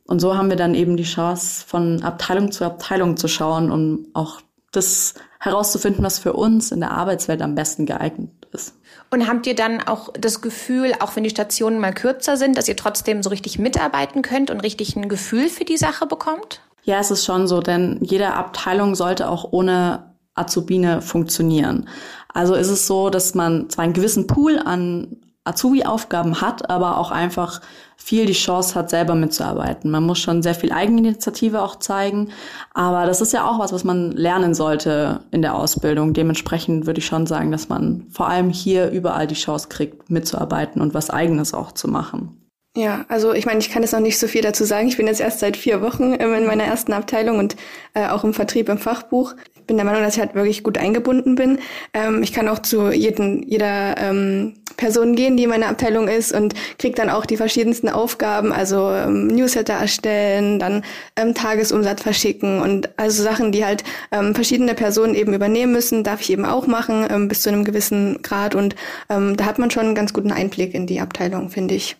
Und 0.06 0.21
so 0.21 0.37
haben 0.37 0.50
wir 0.50 0.56
dann 0.56 0.75
eben 0.75 0.97
die 0.97 1.05
Chance, 1.05 1.65
von 1.65 2.03
Abteilung 2.03 2.50
zu 2.50 2.65
Abteilung 2.65 3.17
zu 3.17 3.29
schauen, 3.29 3.71
um 3.71 4.09
auch 4.12 4.41
das 4.73 5.15
herauszufinden, 5.38 6.05
was 6.05 6.19
für 6.19 6.32
uns 6.32 6.73
in 6.73 6.81
der 6.81 6.91
Arbeitswelt 6.91 7.43
am 7.43 7.55
besten 7.55 7.87
geeignet 7.87 8.31
ist. 8.53 8.75
Und 9.11 9.29
habt 9.29 9.47
ihr 9.47 9.55
dann 9.55 9.81
auch 9.81 10.12
das 10.12 10.41
Gefühl, 10.41 10.94
auch 10.99 11.15
wenn 11.15 11.25
die 11.25 11.31
Stationen 11.31 11.79
mal 11.79 11.94
kürzer 11.94 12.37
sind, 12.37 12.59
dass 12.59 12.69
ihr 12.69 12.77
trotzdem 12.77 13.23
so 13.23 13.31
richtig 13.31 13.59
mitarbeiten 13.59 14.23
könnt 14.23 14.50
und 14.50 14.61
richtig 14.61 14.97
ein 14.97 15.09
Gefühl 15.09 15.49
für 15.49 15.65
die 15.65 15.77
Sache 15.77 16.06
bekommt? 16.06 16.61
Ja, 16.82 16.99
es 16.99 17.11
ist 17.12 17.25
schon 17.25 17.47
so, 17.47 17.61
denn 17.61 17.99
jede 18.03 18.35
Abteilung 18.35 18.97
sollte 18.97 19.29
auch 19.29 19.53
ohne 19.53 20.11
Azubine 20.35 21.03
funktionieren. 21.03 21.88
Also 22.32 22.55
ist 22.55 22.71
es 22.71 22.87
so, 22.87 23.11
dass 23.11 23.35
man 23.35 23.69
zwar 23.71 23.85
einen 23.85 23.93
gewissen 23.93 24.27
Pool 24.27 24.59
an 24.59 25.17
Azubi-Aufgaben 25.44 26.40
hat, 26.40 26.69
aber 26.69 26.98
auch 26.98 27.10
einfach 27.10 27.60
viel 27.96 28.26
die 28.26 28.32
Chance 28.32 28.75
hat, 28.75 28.90
selber 28.90 29.14
mitzuarbeiten. 29.14 29.90
Man 29.90 30.04
muss 30.04 30.19
schon 30.19 30.42
sehr 30.42 30.54
viel 30.54 30.72
Eigeninitiative 30.72 31.62
auch 31.62 31.76
zeigen, 31.76 32.31
aber 32.75 33.06
das 33.06 33.20
ist 33.20 33.32
ja 33.32 33.48
auch 33.48 33.58
was, 33.58 33.72
was 33.72 33.84
man 33.84 34.12
lernen 34.12 34.54
sollte 34.54 35.20
in 35.31 35.42
der 35.42 35.54
Ausbildung. 35.54 36.12
Dementsprechend 36.12 36.87
würde 36.87 37.00
ich 37.00 37.06
schon 37.06 37.26
sagen, 37.26 37.50
dass 37.50 37.69
man 37.69 38.06
vor 38.10 38.28
allem 38.28 38.50
hier 38.50 38.90
überall 38.90 39.26
die 39.26 39.34
Chance 39.34 39.69
kriegt, 39.69 40.10
mitzuarbeiten 40.10 40.82
und 40.82 40.94
was 40.94 41.10
Eigenes 41.10 41.54
auch 41.54 41.72
zu 41.72 41.88
machen. 41.88 42.36
Ja, 42.76 43.04
also 43.08 43.32
ich 43.32 43.46
meine, 43.46 43.58
ich 43.58 43.70
kann 43.70 43.82
jetzt 43.82 43.93
noch 43.93 44.00
nicht 44.00 44.19
so 44.19 44.28
viel 44.28 44.43
dazu 44.43 44.64
sagen. 44.64 44.86
Ich 44.86 44.96
bin 44.96 45.08
jetzt 45.08 45.20
erst 45.20 45.40
seit 45.40 45.56
vier 45.56 45.82
Wochen 45.82 46.12
in 46.12 46.46
meiner 46.46 46.62
ersten 46.62 46.93
Abteilung 46.93 47.38
und 47.38 47.56
äh, 47.94 48.06
auch 48.06 48.22
im 48.22 48.32
Vertrieb 48.32 48.69
im 48.69 48.78
Fachbuch. 48.78 49.34
Bin 49.70 49.76
der 49.76 49.87
Meinung, 49.87 50.02
dass 50.02 50.14
ich 50.14 50.20
halt 50.20 50.34
wirklich 50.34 50.64
gut 50.64 50.78
eingebunden 50.78 51.37
bin. 51.37 51.61
Ähm, 51.94 52.25
ich 52.25 52.32
kann 52.32 52.49
auch 52.49 52.58
zu 52.58 52.90
jeden, 52.90 53.44
jeder 53.44 53.96
ähm, 53.99 54.56
Person 54.76 55.14
gehen, 55.14 55.37
die 55.37 55.44
in 55.44 55.49
meiner 55.49 55.69
Abteilung 55.69 56.08
ist 56.08 56.32
und 56.32 56.55
kriege 56.76 56.96
dann 56.96 57.08
auch 57.08 57.25
die 57.25 57.37
verschiedensten 57.37 57.88
Aufgaben, 57.88 58.52
also 58.52 58.90
ähm, 58.90 59.28
Newsletter 59.28 59.75
erstellen, 59.75 60.58
dann 60.58 60.82
ähm, 61.14 61.34
Tagesumsatz 61.34 62.02
verschicken 62.02 62.61
und 62.61 62.99
also 62.99 63.22
Sachen, 63.22 63.52
die 63.52 63.64
halt 63.64 63.84
ähm, 64.10 64.34
verschiedene 64.34 64.74
Personen 64.74 65.15
eben 65.15 65.34
übernehmen 65.34 65.70
müssen, 65.70 66.03
darf 66.03 66.20
ich 66.20 66.32
eben 66.32 66.44
auch 66.44 66.67
machen 66.67 67.06
ähm, 67.08 67.29
bis 67.29 67.43
zu 67.43 67.50
einem 67.50 67.62
gewissen 67.65 68.22
Grad 68.22 68.56
und 68.56 68.74
ähm, 69.08 69.36
da 69.36 69.44
hat 69.44 69.60
man 69.60 69.70
schon 69.70 69.84
einen 69.84 69.94
ganz 69.94 70.12
guten 70.12 70.32
Einblick 70.32 70.74
in 70.74 70.89
die 70.89 71.00
Abteilung, 71.00 71.48
finde 71.48 71.77
ich. 71.77 71.96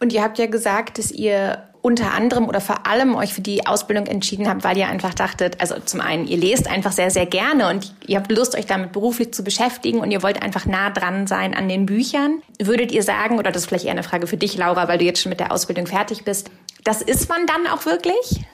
Und 0.00 0.14
ihr 0.14 0.22
habt 0.22 0.38
ja 0.38 0.46
gesagt, 0.46 0.96
dass 0.96 1.10
ihr 1.10 1.68
unter 1.82 2.12
anderem 2.12 2.48
oder 2.48 2.60
vor 2.60 2.86
allem 2.86 3.16
euch 3.16 3.34
für 3.34 3.40
die 3.40 3.66
Ausbildung 3.66 4.06
entschieden 4.06 4.48
habt, 4.48 4.62
weil 4.62 4.78
ihr 4.78 4.86
einfach 4.88 5.14
dachtet, 5.14 5.60
also 5.60 5.74
zum 5.84 6.00
einen, 6.00 6.28
ihr 6.28 6.38
lest 6.38 6.70
einfach 6.70 6.92
sehr, 6.92 7.10
sehr 7.10 7.26
gerne 7.26 7.68
und 7.68 7.94
ihr 8.06 8.16
habt 8.16 8.30
Lust, 8.30 8.56
euch 8.56 8.66
damit 8.66 8.92
beruflich 8.92 9.34
zu 9.34 9.42
beschäftigen 9.42 9.98
und 9.98 10.12
ihr 10.12 10.22
wollt 10.22 10.42
einfach 10.42 10.64
nah 10.64 10.90
dran 10.90 11.26
sein 11.26 11.54
an 11.54 11.68
den 11.68 11.84
Büchern. 11.84 12.40
Würdet 12.60 12.92
ihr 12.92 13.02
sagen, 13.02 13.38
oder 13.38 13.50
das 13.50 13.62
ist 13.62 13.68
vielleicht 13.68 13.84
eher 13.84 13.90
eine 13.90 14.04
Frage 14.04 14.28
für 14.28 14.36
dich, 14.36 14.56
Laura, 14.56 14.86
weil 14.86 14.98
du 14.98 15.04
jetzt 15.04 15.20
schon 15.20 15.30
mit 15.30 15.40
der 15.40 15.50
Ausbildung 15.50 15.86
fertig 15.86 16.24
bist, 16.24 16.50
das 16.84 17.02
ist 17.02 17.28
man 17.28 17.46
dann 17.46 17.66
auch 17.66 17.84
wirklich? 17.84 18.44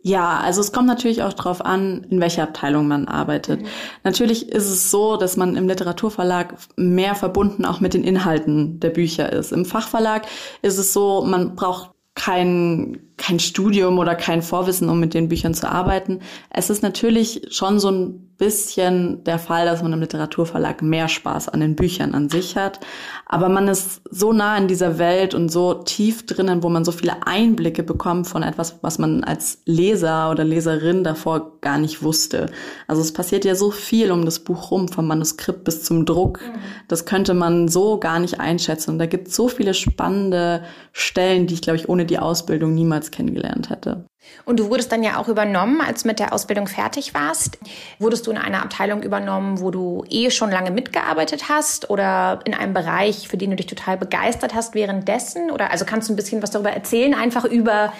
Ja, 0.00 0.38
also 0.38 0.60
es 0.60 0.70
kommt 0.70 0.86
natürlich 0.86 1.24
auch 1.24 1.32
darauf 1.32 1.64
an, 1.64 2.06
in 2.08 2.20
welcher 2.20 2.44
Abteilung 2.44 2.86
man 2.86 3.08
arbeitet. 3.08 3.62
Mhm. 3.62 3.66
Natürlich 4.04 4.48
ist 4.50 4.70
es 4.70 4.92
so, 4.92 5.16
dass 5.16 5.36
man 5.36 5.56
im 5.56 5.66
Literaturverlag 5.66 6.54
mehr 6.76 7.16
verbunden 7.16 7.64
auch 7.64 7.80
mit 7.80 7.94
den 7.94 8.04
Inhalten 8.04 8.78
der 8.78 8.90
Bücher 8.90 9.32
ist. 9.32 9.50
Im 9.50 9.64
Fachverlag 9.64 10.22
ist 10.62 10.78
es 10.78 10.92
so, 10.92 11.24
man 11.26 11.56
braucht 11.56 11.90
kein, 12.18 13.07
kein 13.18 13.40
Studium 13.40 13.98
oder 13.98 14.14
kein 14.14 14.42
Vorwissen, 14.42 14.88
um 14.88 14.98
mit 15.00 15.12
den 15.12 15.28
Büchern 15.28 15.52
zu 15.52 15.70
arbeiten. 15.70 16.20
Es 16.48 16.70
ist 16.70 16.82
natürlich 16.82 17.42
schon 17.50 17.78
so 17.78 17.90
ein 17.90 18.28
bisschen 18.38 19.24
der 19.24 19.40
Fall, 19.40 19.66
dass 19.66 19.82
man 19.82 19.92
im 19.92 20.00
Literaturverlag 20.00 20.80
mehr 20.80 21.08
Spaß 21.08 21.48
an 21.48 21.58
den 21.58 21.74
Büchern 21.74 22.14
an 22.14 22.28
sich 22.28 22.56
hat. 22.56 22.78
Aber 23.26 23.48
man 23.48 23.66
ist 23.66 24.00
so 24.08 24.32
nah 24.32 24.56
in 24.56 24.68
dieser 24.68 24.98
Welt 24.98 25.34
und 25.34 25.50
so 25.50 25.74
tief 25.74 26.24
drinnen, 26.24 26.62
wo 26.62 26.68
man 26.68 26.84
so 26.84 26.92
viele 26.92 27.26
Einblicke 27.26 27.82
bekommt 27.82 28.28
von 28.28 28.44
etwas, 28.44 28.78
was 28.80 28.98
man 28.98 29.24
als 29.24 29.58
Leser 29.66 30.30
oder 30.30 30.44
Leserin 30.44 31.02
davor 31.02 31.58
gar 31.60 31.78
nicht 31.78 32.02
wusste. 32.02 32.46
Also 32.86 33.02
es 33.02 33.12
passiert 33.12 33.44
ja 33.44 33.56
so 33.56 33.72
viel 33.72 34.12
um 34.12 34.24
das 34.24 34.38
Buch 34.38 34.70
rum, 34.70 34.86
vom 34.86 35.08
Manuskript 35.08 35.64
bis 35.64 35.82
zum 35.82 36.06
Druck. 36.06 36.40
Mhm. 36.40 36.60
Das 36.86 37.06
könnte 37.06 37.34
man 37.34 37.66
so 37.66 37.98
gar 37.98 38.20
nicht 38.20 38.38
einschätzen. 38.38 38.92
Und 38.92 38.98
da 39.00 39.06
gibt 39.06 39.28
es 39.28 39.36
so 39.36 39.48
viele 39.48 39.74
spannende 39.74 40.62
Stellen, 40.92 41.48
die 41.48 41.54
ich, 41.54 41.62
glaube 41.62 41.76
ich, 41.76 41.88
ohne 41.88 42.06
die 42.06 42.20
Ausbildung 42.20 42.72
niemals 42.72 43.07
niemals 43.08 43.10
kennengelernt 43.10 43.70
hätte. 43.70 44.04
Und 44.44 44.58
du 44.60 44.68
wurdest 44.70 44.92
dann 44.92 45.02
ja 45.02 45.18
auch 45.18 45.28
übernommen, 45.28 45.80
als 45.80 46.02
du 46.02 46.08
mit 46.08 46.18
der 46.18 46.32
Ausbildung 46.32 46.66
fertig 46.66 47.14
warst. 47.14 47.58
Wurdest 47.98 48.26
du 48.26 48.30
in 48.30 48.38
einer 48.38 48.62
Abteilung 48.62 49.02
übernommen, 49.02 49.60
wo 49.60 49.70
du 49.70 50.04
eh 50.10 50.30
schon 50.30 50.50
lange 50.50 50.70
mitgearbeitet 50.70 51.48
hast 51.48 51.88
oder 51.90 52.40
in 52.44 52.54
einem 52.54 52.74
Bereich, 52.74 53.28
für 53.28 53.36
den 53.36 53.50
du 53.50 53.56
dich 53.56 53.66
total 53.66 53.96
begeistert 53.96 54.54
hast 54.54 54.74
währenddessen? 54.74 55.50
Oder 55.50 55.70
also 55.70 55.84
kannst 55.84 56.08
du 56.08 56.12
ein 56.12 56.16
bisschen 56.16 56.42
was 56.42 56.50
darüber 56.50 56.70
erzählen, 56.70 57.14
einfach 57.14 57.44
über 57.44 57.92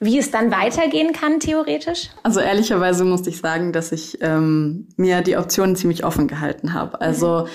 wie 0.00 0.18
es 0.18 0.30
dann 0.30 0.50
weitergehen 0.50 1.12
kann, 1.12 1.40
theoretisch? 1.40 2.10
Also 2.24 2.40
ehrlicherweise 2.40 3.04
musste 3.04 3.30
ich 3.30 3.38
sagen, 3.38 3.72
dass 3.72 3.90
ich 3.92 4.18
ähm, 4.20 4.88
mir 4.96 5.22
die 5.22 5.36
Optionen 5.36 5.76
ziemlich 5.76 6.04
offen 6.04 6.28
gehalten 6.28 6.74
habe. 6.74 7.00
Also 7.00 7.44
mhm. 7.44 7.48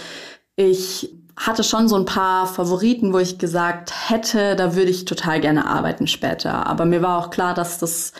ich 0.55 1.18
hatte 1.39 1.63
schon 1.63 1.87
so 1.87 1.95
ein 1.95 2.05
paar 2.05 2.45
Favoriten, 2.45 3.13
wo 3.13 3.17
ich 3.17 3.39
gesagt 3.39 3.91
hätte, 4.09 4.55
da 4.55 4.75
würde 4.75 4.91
ich 4.91 5.05
total 5.05 5.39
gerne 5.39 5.65
arbeiten 5.65 6.05
später. 6.05 6.67
Aber 6.67 6.85
mir 6.85 7.01
war 7.01 7.17
auch 7.17 7.29
klar, 7.29 7.53
dass 7.53 7.79
das 7.79 8.13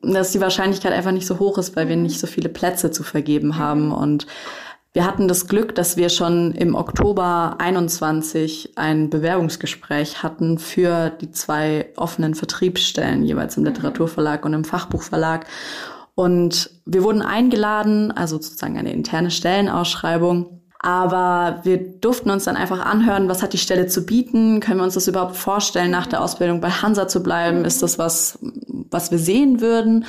dass 0.00 0.32
die 0.32 0.40
Wahrscheinlichkeit 0.40 0.92
einfach 0.92 1.12
nicht 1.12 1.26
so 1.26 1.38
hoch 1.38 1.58
ist, 1.58 1.76
weil 1.76 1.88
wir 1.88 1.96
nicht 1.96 2.18
so 2.18 2.26
viele 2.26 2.48
Plätze 2.48 2.90
zu 2.90 3.02
vergeben 3.02 3.58
haben. 3.58 3.92
Und 3.92 4.26
wir 4.94 5.06
hatten 5.06 5.28
das 5.28 5.46
Glück, 5.46 5.74
dass 5.74 5.96
wir 5.96 6.08
schon 6.08 6.52
im 6.52 6.74
Oktober 6.74 7.56
21 7.58 8.72
ein 8.76 9.10
Bewerbungsgespräch 9.10 10.22
hatten 10.22 10.58
für 10.58 11.10
die 11.10 11.30
zwei 11.30 11.90
offenen 11.96 12.34
Vertriebsstellen, 12.34 13.22
jeweils 13.22 13.56
im 13.56 13.64
Literaturverlag 13.64 14.44
und 14.44 14.54
im 14.54 14.64
Fachbuchverlag. 14.64 15.46
Und 16.14 16.70
wir 16.84 17.02
wurden 17.04 17.22
eingeladen, 17.22 18.12
also 18.12 18.36
sozusagen 18.36 18.76
eine 18.76 18.92
interne 18.92 19.30
Stellenausschreibung. 19.30 20.61
Aber 20.84 21.60
wir 21.62 21.78
durften 21.78 22.28
uns 22.30 22.44
dann 22.44 22.56
einfach 22.56 22.84
anhören, 22.84 23.28
was 23.28 23.40
hat 23.40 23.52
die 23.52 23.58
Stelle 23.58 23.86
zu 23.86 24.04
bieten? 24.04 24.58
Können 24.58 24.80
wir 24.80 24.84
uns 24.84 24.94
das 24.94 25.06
überhaupt 25.06 25.36
vorstellen, 25.36 25.92
nach 25.92 26.08
der 26.08 26.20
Ausbildung 26.20 26.60
bei 26.60 26.70
Hansa 26.70 27.06
zu 27.06 27.22
bleiben? 27.22 27.64
Ist 27.64 27.84
das 27.84 28.00
was, 28.00 28.40
was 28.90 29.12
wir 29.12 29.18
sehen 29.18 29.60
würden? 29.60 30.04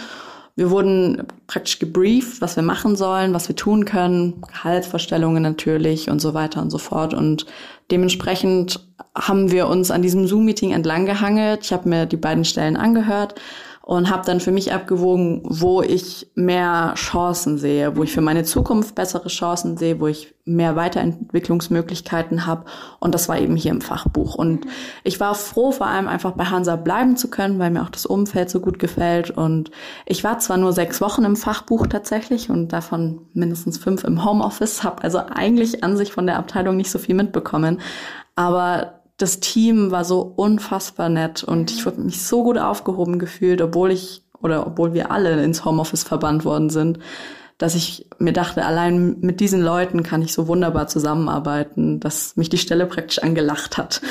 Wir 0.56 0.72
wurden 0.72 1.27
praktisch 1.46 1.77
gebrieft, 1.77 2.42
was 2.42 2.56
wir 2.56 2.63
machen 2.63 2.96
sollen, 2.96 3.34
was 3.36 3.48
wir 3.48 3.56
tun 3.56 3.86
können, 3.86 4.42
Gehaltsvorstellungen 4.48 5.44
natürlich 5.44 6.10
und 6.10 6.20
so 6.20 6.34
weiter 6.34 6.62
und 6.62 6.72
so 6.72 6.80
fort. 6.80 7.13
Und 7.13 7.46
dementsprechend 7.92 8.80
haben 9.15 9.51
wir 9.51 9.68
uns 9.68 9.92
an 9.92 10.01
diesem 10.01 10.27
Zoom-Meeting 10.27 10.72
entlang 10.72 11.06
gehangelt. 11.06 11.65
Ich 11.65 11.74
habe 11.74 11.88
mir 11.88 12.08
die 12.08 12.18
beiden 12.18 12.46
Stellen 12.46 12.77
angehört 12.77 13.36
und 13.85 14.09
habe 14.09 14.25
dann 14.25 14.39
für 14.39 14.53
mich 14.53 14.71
abgewogen, 14.71 15.41
wo 15.43 15.81
ich 15.81 16.31
mehr 16.35 16.93
Chancen 16.95 17.57
sehe, 17.57 17.97
wo 17.97 18.03
ich 18.03 18.13
für 18.13 18.21
meine 18.21 18.45
Zukunft 18.45 18.95
bessere 18.95 19.27
Chancen 19.27 19.75
sehe, 19.75 19.99
wo 19.99 20.07
ich 20.07 20.33
mehr 20.45 20.77
Weiterentwicklungsmöglichkeiten 20.77 22.45
habe. 22.45 22.63
Und 23.01 23.13
das 23.13 23.27
war 23.27 23.37
eben 23.37 23.57
hier 23.57 23.71
im 23.71 23.81
Fachbuch. 23.81 24.35
Und 24.35 24.65
ich 25.03 25.19
war 25.19 25.35
froh, 25.35 25.73
vor 25.73 25.87
allem 25.87 26.07
einfach 26.07 26.31
bei 26.31 26.45
Hansa 26.45 26.77
bleiben 26.77 27.17
zu 27.17 27.29
können, 27.29 27.59
weil 27.59 27.71
mir 27.71 27.81
auch 27.81 27.89
das 27.89 28.05
Umfeld 28.05 28.49
so 28.49 28.61
gut 28.61 28.79
gefällt. 28.79 29.31
Und 29.31 29.69
ich 30.05 30.23
war 30.23 30.39
zwar 30.39 30.55
nur 30.55 30.71
sechs 30.71 31.01
Wochen 31.01 31.25
im 31.25 31.35
Fachbuch 31.35 31.85
tatsächlich 31.87 32.49
und 32.49 32.69
davon 32.69 33.27
mindestens 33.33 33.77
fünf 33.77 34.05
im 34.05 34.23
Homeoffice, 34.23 34.85
habe 34.85 35.03
also 35.03 35.17
eigentlich 35.17 35.83
an 35.83 35.97
sich 35.97 36.13
von 36.13 36.25
der 36.25 36.37
Abteilung 36.37 36.77
nicht 36.77 36.89
so 36.89 36.99
viel 36.99 37.15
mitbekommen. 37.15 37.81
Aber 38.35 39.02
das 39.24 39.39
Team 39.39 39.89
war 39.89 40.03
so 40.03 40.34
unfassbar 40.36 41.08
nett 41.08 41.46
und 41.46 41.72
ich 41.72 41.86
habe 41.86 42.01
mich 42.01 42.22
so 42.22 42.44
gut 42.44 42.58
aufgehoben 42.58 43.20
gefühlt, 43.20 43.62
obwohl 43.62 43.92
ich 43.92 44.22
oder 44.42 44.68
obwohl 44.68 44.94
wir 44.94 45.12
alle 45.12 45.42
ins 45.42 45.63
Homeoffice 45.63 46.03
verbannt 46.03 46.44
worden 46.44 46.70
sind, 46.70 47.00
dass 47.58 47.74
ich 47.74 48.10
mir 48.20 48.34
dachte, 48.34 48.65
allein 48.65 49.22
mit 49.22 49.39
diesen 49.39 49.62
Leuten 49.62 50.03
kann 50.03 50.22
ich 50.22 50.34
so 50.34 50.50
wunderbar 50.50 50.88
zusammenarbeiten, 50.88 52.01
dass 52.01 52.36
mich 52.36 52.50
die 52.50 52.58
Stelle 52.58 52.86
praktisch 52.86 53.20
angelacht 53.20 53.77
hat. 53.77 54.01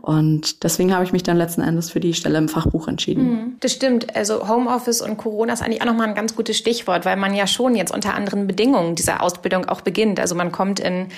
Und 0.00 0.64
deswegen 0.64 0.94
habe 0.94 1.04
ich 1.04 1.12
mich 1.12 1.22
dann 1.22 1.36
letzten 1.36 1.60
Endes 1.60 1.90
für 1.90 2.00
die 2.00 2.14
Stelle 2.14 2.38
im 2.38 2.48
Fachbuch 2.48 2.88
entschieden. 2.88 3.24
Mhm. 3.24 3.56
Das 3.60 3.72
stimmt. 3.72 4.16
Also 4.16 4.48
Homeoffice 4.48 5.02
und 5.02 5.18
Corona 5.18 5.52
ist 5.52 5.62
eigentlich 5.62 5.82
auch 5.82 5.86
nochmal 5.86 6.08
ein 6.08 6.14
ganz 6.14 6.34
gutes 6.34 6.56
Stichwort, 6.56 7.04
weil 7.04 7.18
man 7.18 7.34
ja 7.34 7.46
schon 7.46 7.74
jetzt 7.74 7.92
unter 7.92 8.14
anderen 8.14 8.46
Bedingungen 8.46 8.94
dieser 8.94 9.22
Ausbildung 9.22 9.66
auch 9.66 9.82
beginnt. 9.82 10.18
Also 10.18 10.34
man 10.34 10.50
kommt 10.50 10.80
in 10.80 11.08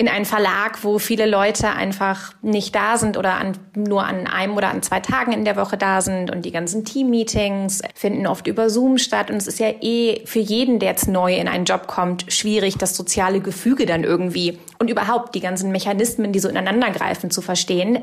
in 0.00 0.08
einen 0.08 0.24
Verlag, 0.24 0.82
wo 0.82 0.98
viele 0.98 1.26
Leute 1.26 1.68
einfach 1.68 2.32
nicht 2.40 2.74
da 2.74 2.96
sind 2.96 3.18
oder 3.18 3.34
an, 3.34 3.58
nur 3.76 4.02
an 4.02 4.26
einem 4.26 4.56
oder 4.56 4.70
an 4.70 4.82
zwei 4.82 4.98
Tagen 4.98 5.32
in 5.32 5.44
der 5.44 5.56
Woche 5.56 5.76
da 5.76 6.00
sind 6.00 6.30
und 6.30 6.46
die 6.46 6.52
ganzen 6.52 6.86
Team-Meetings 6.86 7.82
finden 7.94 8.26
oft 8.26 8.46
über 8.46 8.70
Zoom 8.70 8.96
statt 8.96 9.30
und 9.30 9.36
es 9.36 9.46
ist 9.46 9.58
ja 9.58 9.68
eh 9.82 10.22
für 10.24 10.38
jeden, 10.38 10.78
der 10.78 10.88
jetzt 10.88 11.06
neu 11.06 11.36
in 11.36 11.48
einen 11.48 11.66
Job 11.66 11.86
kommt, 11.86 12.32
schwierig, 12.32 12.78
das 12.78 12.96
soziale 12.96 13.40
Gefüge 13.40 13.84
dann 13.84 14.02
irgendwie 14.02 14.58
und 14.78 14.88
überhaupt 14.88 15.34
die 15.34 15.40
ganzen 15.40 15.70
Mechanismen, 15.70 16.32
die 16.32 16.38
so 16.38 16.48
ineinander 16.48 16.90
greifen, 16.92 17.30
zu 17.30 17.42
verstehen. 17.42 17.98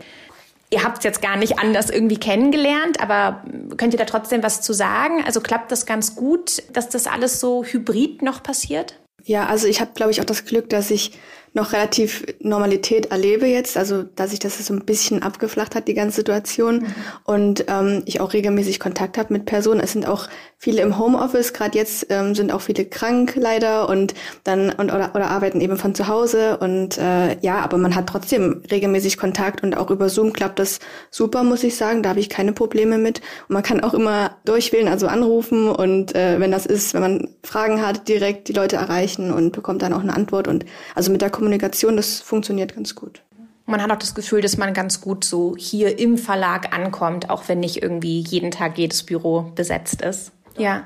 Ihr 0.70 0.84
habt 0.84 1.00
es 1.00 1.04
jetzt 1.04 1.24
gar 1.24 1.36
nicht 1.36 1.58
anders 1.58 1.90
irgendwie 1.90 2.20
kennengelernt, 2.20 3.02
aber 3.02 3.42
könnt 3.76 3.96
ihr 3.96 4.00
da 4.00 4.06
trotzdem 4.06 4.44
was 4.44 4.62
zu 4.62 4.72
sagen? 4.72 5.24
Also 5.26 5.42
klappt 5.42 5.72
das 5.72 5.88
ganz 5.88 6.16
gut, 6.16 6.62
dass 6.72 6.90
das 6.90 7.08
alles 7.08 7.40
so 7.40 7.64
hybrid 7.64 8.22
noch 8.22 8.44
passiert? 8.44 9.00
Ja, 9.24 9.48
also 9.48 9.66
ich 9.66 9.82
habe, 9.82 9.92
glaube 9.96 10.12
ich, 10.12 10.22
auch 10.22 10.26
das 10.26 10.46
Glück, 10.46 10.70
dass 10.70 10.92
ich 10.92 11.12
noch 11.54 11.74
relativ 11.74 12.26
Normalität 12.40 13.08
erlebe 13.08 13.48
jetzt, 13.48 13.78
also 13.78 14.04
dass 14.04 14.30
sich 14.30 14.40
das 14.40 14.58
so 14.66 14.74
ein 14.74 14.86
bisschen 14.86 15.24
abgeflacht 15.24 15.76
hat, 15.76 15.88
die 15.88 15.94
ganze 15.94 16.18
Situation. 16.18 16.80
Mhm. 16.80 16.96
Und 17.24 17.66
ähm, 17.68 18.04
ich 18.06 18.22
auch 18.22 18.34
regelmäßig 18.34 18.80
Kontakt 18.80 19.18
habe 19.18 19.34
mit 19.34 19.46
Personen. 19.46 19.80
Es 19.80 19.94
sind 19.94 20.08
auch 20.08 20.28
viele 20.58 20.82
im 20.82 20.98
Homeoffice, 20.98 21.54
gerade 21.54 21.78
jetzt 21.78 22.08
ähm, 22.10 22.36
sind 22.36 22.52
auch 22.52 22.62
viele 22.62 22.86
krank 22.86 23.36
leider 23.36 23.90
und 23.90 24.14
dann 24.44 24.72
und 24.72 24.92
oder, 24.92 25.12
oder 25.16 25.30
arbeiten 25.30 25.62
eben 25.62 25.78
von 25.78 25.96
zu 25.96 26.08
Hause. 26.08 26.58
Und 26.58 26.98
äh, 26.98 27.40
ja, 27.42 27.60
aber 27.60 27.78
man 27.78 27.96
hat 27.96 28.08
trotzdem 28.08 28.62
regelmäßig 28.70 29.18
Kontakt 29.18 29.64
und 29.64 29.78
auch 29.78 29.90
über 29.90 30.10
Zoom 30.10 30.34
klappt 30.34 30.60
das 30.60 30.80
super, 31.12 31.44
muss 31.44 31.64
ich 31.64 31.76
sagen. 31.76 32.04
Da 32.04 32.10
habe 32.10 32.20
ich 32.20 32.30
keine 32.30 32.54
Probleme 32.54 32.98
mit. 32.98 33.22
Und 33.48 33.54
man 33.54 33.64
kann 33.64 33.82
auch 33.84 33.94
immer 33.94 34.38
durchwählen, 34.46 34.88
also 34.88 35.08
anrufen 35.08 35.70
und 35.70 36.16
äh, 36.16 36.40
wenn 36.40 36.52
das 36.52 36.66
ist, 36.66 36.94
wenn 36.94 37.02
man 37.02 37.30
Fragen 37.44 37.86
hat, 37.86 38.08
direkt 38.08 38.48
die 38.48 38.54
Leute 38.54 38.76
erreichen 38.76 39.32
und 39.32 39.52
bekommt 39.52 39.82
dann 39.82 39.94
auch 39.94 40.02
eine 40.02 40.16
Antwort. 40.16 40.48
Und 40.48 40.66
also 40.96 41.12
mit 41.12 41.22
der 41.22 41.30
Kommunikation, 41.38 41.96
das 41.96 42.20
funktioniert 42.20 42.74
ganz 42.74 42.96
gut. 42.96 43.22
Man 43.68 43.82
hat 43.82 43.92
auch 43.92 44.00
das 44.00 44.16
Gefühl, 44.16 44.42
dass 44.42 44.58
man 44.58 44.74
ganz 44.74 45.02
gut 45.02 45.24
so 45.24 45.56
hier 45.56 46.00
im 46.00 46.18
Verlag 46.18 46.74
ankommt, 46.76 47.30
auch 47.30 47.48
wenn 47.48 47.60
nicht 47.60 47.84
irgendwie 47.84 48.22
jeden 48.22 48.50
Tag 48.50 48.78
jedes 48.80 49.04
Büro 49.04 49.52
besetzt 49.54 50.02
ist. 50.02 50.32
Ja. 50.58 50.86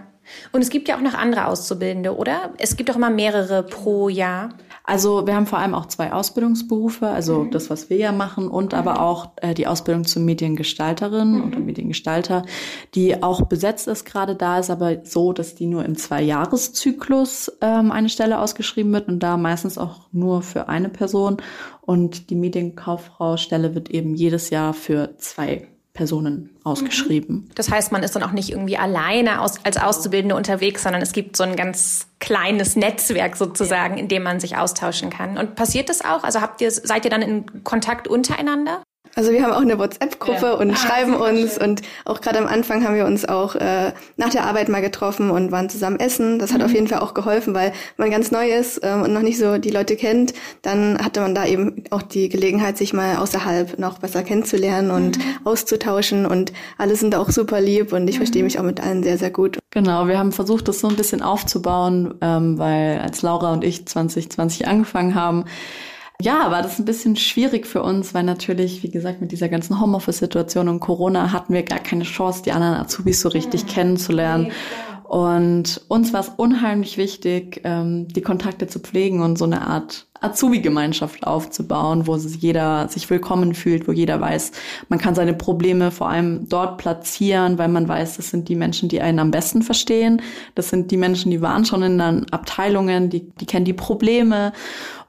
Und 0.51 0.61
es 0.61 0.69
gibt 0.69 0.89
ja 0.89 0.97
auch 0.97 1.01
noch 1.01 1.13
andere 1.13 1.45
Auszubildende, 1.47 2.17
oder? 2.17 2.53
Es 2.57 2.75
gibt 2.75 2.91
auch 2.91 2.97
immer 2.97 3.09
mehrere 3.09 3.63
pro 3.63 4.09
Jahr. 4.09 4.49
Also 4.91 5.25
wir 5.25 5.35
haben 5.35 5.47
vor 5.47 5.59
allem 5.59 5.73
auch 5.73 5.85
zwei 5.85 6.11
Ausbildungsberufe, 6.11 7.07
also 7.07 7.45
mhm. 7.45 7.51
das, 7.51 7.69
was 7.69 7.89
wir 7.89 7.95
ja 7.95 8.11
machen, 8.11 8.49
und 8.49 8.73
mhm. 8.73 8.77
aber 8.77 9.01
auch 9.01 9.29
äh, 9.37 9.53
die 9.53 9.65
Ausbildung 9.65 10.03
zur 10.03 10.21
Mediengestalterin 10.21 11.31
mhm. 11.31 11.43
oder 11.47 11.59
Mediengestalter, 11.59 12.43
die 12.93 13.23
auch 13.23 13.43
besetzt 13.43 13.87
ist 13.87 14.03
gerade 14.03 14.35
da, 14.35 14.59
ist 14.59 14.69
aber 14.69 15.05
so, 15.05 15.31
dass 15.31 15.55
die 15.55 15.67
nur 15.67 15.85
im 15.85 15.95
Zwei-Jahres-Zyklus 15.95 17.53
ähm, 17.61 17.89
eine 17.89 18.09
Stelle 18.09 18.39
ausgeschrieben 18.39 18.91
wird 18.91 19.07
und 19.07 19.19
da 19.19 19.37
meistens 19.37 19.77
auch 19.77 20.09
nur 20.11 20.41
für 20.41 20.67
eine 20.67 20.89
Person. 20.89 21.37
Und 21.79 22.29
die 22.29 22.35
Medienkauffrau-Stelle 22.35 23.73
wird 23.73 23.91
eben 23.91 24.13
jedes 24.13 24.49
Jahr 24.49 24.73
für 24.73 25.15
zwei 25.19 25.69
Personen 25.93 26.49
ausgeschrieben. 26.63 27.35
Mhm. 27.35 27.49
Das 27.55 27.69
heißt, 27.69 27.91
man 27.91 28.03
ist 28.03 28.15
dann 28.15 28.23
auch 28.23 28.31
nicht 28.31 28.49
irgendwie 28.49 28.77
alleine 28.77 29.41
aus, 29.41 29.63
als 29.65 29.77
Auszubildende 29.77 30.35
unterwegs, 30.35 30.83
sondern 30.83 31.01
es 31.01 31.11
gibt 31.11 31.35
so 31.35 31.43
ein 31.43 31.55
ganz 31.55 32.07
kleines 32.19 32.75
Netzwerk 32.75 33.35
sozusagen, 33.35 33.97
in 33.97 34.07
dem 34.07 34.23
man 34.23 34.39
sich 34.39 34.55
austauschen 34.55 35.09
kann. 35.09 35.37
Und 35.37 35.55
passiert 35.55 35.89
das 35.89 36.03
auch? 36.03 36.23
Also 36.23 36.39
habt 36.39 36.61
ihr, 36.61 36.71
seid 36.71 37.03
ihr 37.03 37.11
dann 37.11 37.21
in 37.21 37.63
Kontakt 37.63 38.07
untereinander? 38.07 38.83
Also 39.15 39.31
wir 39.31 39.43
haben 39.43 39.51
auch 39.51 39.61
eine 39.61 39.77
WhatsApp-Gruppe 39.77 40.45
ja. 40.45 40.53
und 40.53 40.71
ah, 40.71 40.75
schreiben 40.75 41.15
uns 41.15 41.55
schön. 41.55 41.69
und 41.69 41.81
auch 42.05 42.21
gerade 42.21 42.39
am 42.39 42.47
Anfang 42.47 42.85
haben 42.85 42.95
wir 42.95 43.05
uns 43.05 43.27
auch 43.27 43.55
äh, 43.55 43.91
nach 44.17 44.29
der 44.29 44.45
Arbeit 44.45 44.69
mal 44.69 44.81
getroffen 44.81 45.31
und 45.31 45.51
waren 45.51 45.69
zusammen 45.69 45.99
essen. 45.99 46.39
Das 46.39 46.51
hat 46.51 46.59
mhm. 46.59 46.65
auf 46.65 46.73
jeden 46.73 46.87
Fall 46.87 46.99
auch 46.99 47.13
geholfen, 47.13 47.53
weil 47.53 47.73
man 47.97 48.09
ganz 48.09 48.31
neu 48.31 48.49
ist 48.49 48.79
ähm, 48.83 49.01
und 49.01 49.13
noch 49.13 49.21
nicht 49.21 49.37
so 49.37 49.57
die 49.57 49.69
Leute 49.69 49.95
kennt. 49.95 50.33
Dann 50.61 50.97
hatte 51.03 51.19
man 51.21 51.35
da 51.35 51.45
eben 51.45 51.83
auch 51.89 52.01
die 52.01 52.29
Gelegenheit, 52.29 52.77
sich 52.77 52.93
mal 52.93 53.17
außerhalb 53.17 53.77
noch 53.79 53.99
besser 53.99 54.23
kennenzulernen 54.23 54.91
und 54.91 55.17
mhm. 55.17 55.23
auszutauschen 55.43 56.25
und 56.25 56.53
alle 56.77 56.95
sind 56.95 57.15
auch 57.15 57.29
super 57.29 57.59
lieb 57.59 57.93
und 57.93 58.07
ich 58.07 58.15
mhm. 58.15 58.19
verstehe 58.19 58.43
mich 58.43 58.59
auch 58.59 58.63
mit 58.63 58.81
allen 58.81 59.03
sehr, 59.03 59.17
sehr 59.17 59.31
gut. 59.31 59.59
Genau, 59.71 60.07
wir 60.07 60.17
haben 60.17 60.31
versucht, 60.31 60.67
das 60.67 60.79
so 60.79 60.87
ein 60.87 60.95
bisschen 60.95 61.21
aufzubauen, 61.21 62.15
ähm, 62.21 62.57
weil 62.57 62.99
als 62.99 63.21
Laura 63.21 63.53
und 63.53 63.63
ich 63.63 63.85
2020 63.85 64.67
angefangen 64.67 65.15
haben, 65.15 65.45
ja, 66.21 66.51
war 66.51 66.61
das 66.61 66.79
ein 66.79 66.85
bisschen 66.85 67.15
schwierig 67.15 67.67
für 67.67 67.83
uns, 67.83 68.13
weil 68.13 68.23
natürlich, 68.23 68.83
wie 68.83 68.89
gesagt, 68.89 69.21
mit 69.21 69.31
dieser 69.31 69.49
ganzen 69.49 69.79
Homeoffice-Situation 69.79 70.69
und 70.69 70.79
Corona 70.79 71.31
hatten 71.31 71.53
wir 71.53 71.63
gar 71.63 71.79
keine 71.79 72.03
Chance, 72.03 72.43
die 72.43 72.51
anderen 72.51 72.75
Azubis 72.75 73.21
so 73.21 73.29
richtig 73.29 73.63
mhm. 73.63 73.67
kennenzulernen. 73.67 74.43
Nee, 74.45 74.53
und 75.11 75.81
uns 75.89 76.13
war 76.13 76.21
es 76.21 76.31
unheimlich 76.37 76.97
wichtig, 76.97 77.59
ähm, 77.65 78.07
die 78.07 78.21
Kontakte 78.21 78.67
zu 78.67 78.79
pflegen 78.79 79.21
und 79.21 79.37
so 79.37 79.43
eine 79.43 79.67
Art 79.67 80.07
Azubi-Gemeinschaft 80.21 81.27
aufzubauen, 81.27 82.07
wo 82.07 82.15
jeder 82.15 82.87
sich 82.87 83.09
willkommen 83.09 83.53
fühlt, 83.53 83.89
wo 83.89 83.91
jeder 83.91 84.21
weiß, 84.21 84.53
man 84.87 84.99
kann 84.99 85.13
seine 85.13 85.33
Probleme 85.33 85.91
vor 85.91 86.07
allem 86.07 86.47
dort 86.47 86.77
platzieren, 86.77 87.57
weil 87.57 87.67
man 87.67 87.89
weiß, 87.89 88.15
das 88.15 88.29
sind 88.29 88.47
die 88.47 88.55
Menschen, 88.55 88.87
die 88.87 89.01
einen 89.01 89.19
am 89.19 89.31
besten 89.31 89.63
verstehen. 89.63 90.21
Das 90.55 90.69
sind 90.69 90.91
die 90.91 90.97
Menschen, 90.97 91.29
die 91.29 91.41
waren 91.41 91.65
schon 91.65 91.83
in 91.83 91.97
den 91.97 92.31
Abteilungen, 92.31 93.09
die, 93.09 93.31
die 93.31 93.45
kennen 93.45 93.65
die 93.65 93.73
Probleme. 93.73 94.53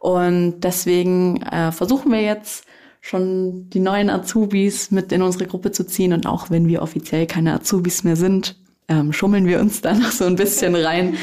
Und 0.01 0.63
deswegen 0.63 1.43
äh, 1.43 1.71
versuchen 1.71 2.11
wir 2.11 2.23
jetzt 2.23 2.65
schon 3.01 3.71
die 3.71 3.79
neuen 3.79 4.11
Azubis 4.11 4.91
mit 4.91 5.13
in 5.13 5.23
unsere 5.23 5.47
Gruppe 5.47 5.71
zu 5.71 5.87
ziehen. 5.87 6.13
Und 6.13 6.27
auch 6.27 6.51
wenn 6.51 6.67
wir 6.67 6.83
offiziell 6.83 7.29
keine 7.29 7.55
Azubis 7.55 8.03
mehr 8.03 8.17
sind, 8.17 8.57
ähm, 8.89 9.13
schummeln 9.13 9.47
wir 9.47 9.61
uns 9.61 9.81
da 9.83 9.95
noch 9.95 10.13
so 10.13 10.25
ein 10.25 10.37
bisschen 10.37 10.75
rein 10.75 11.17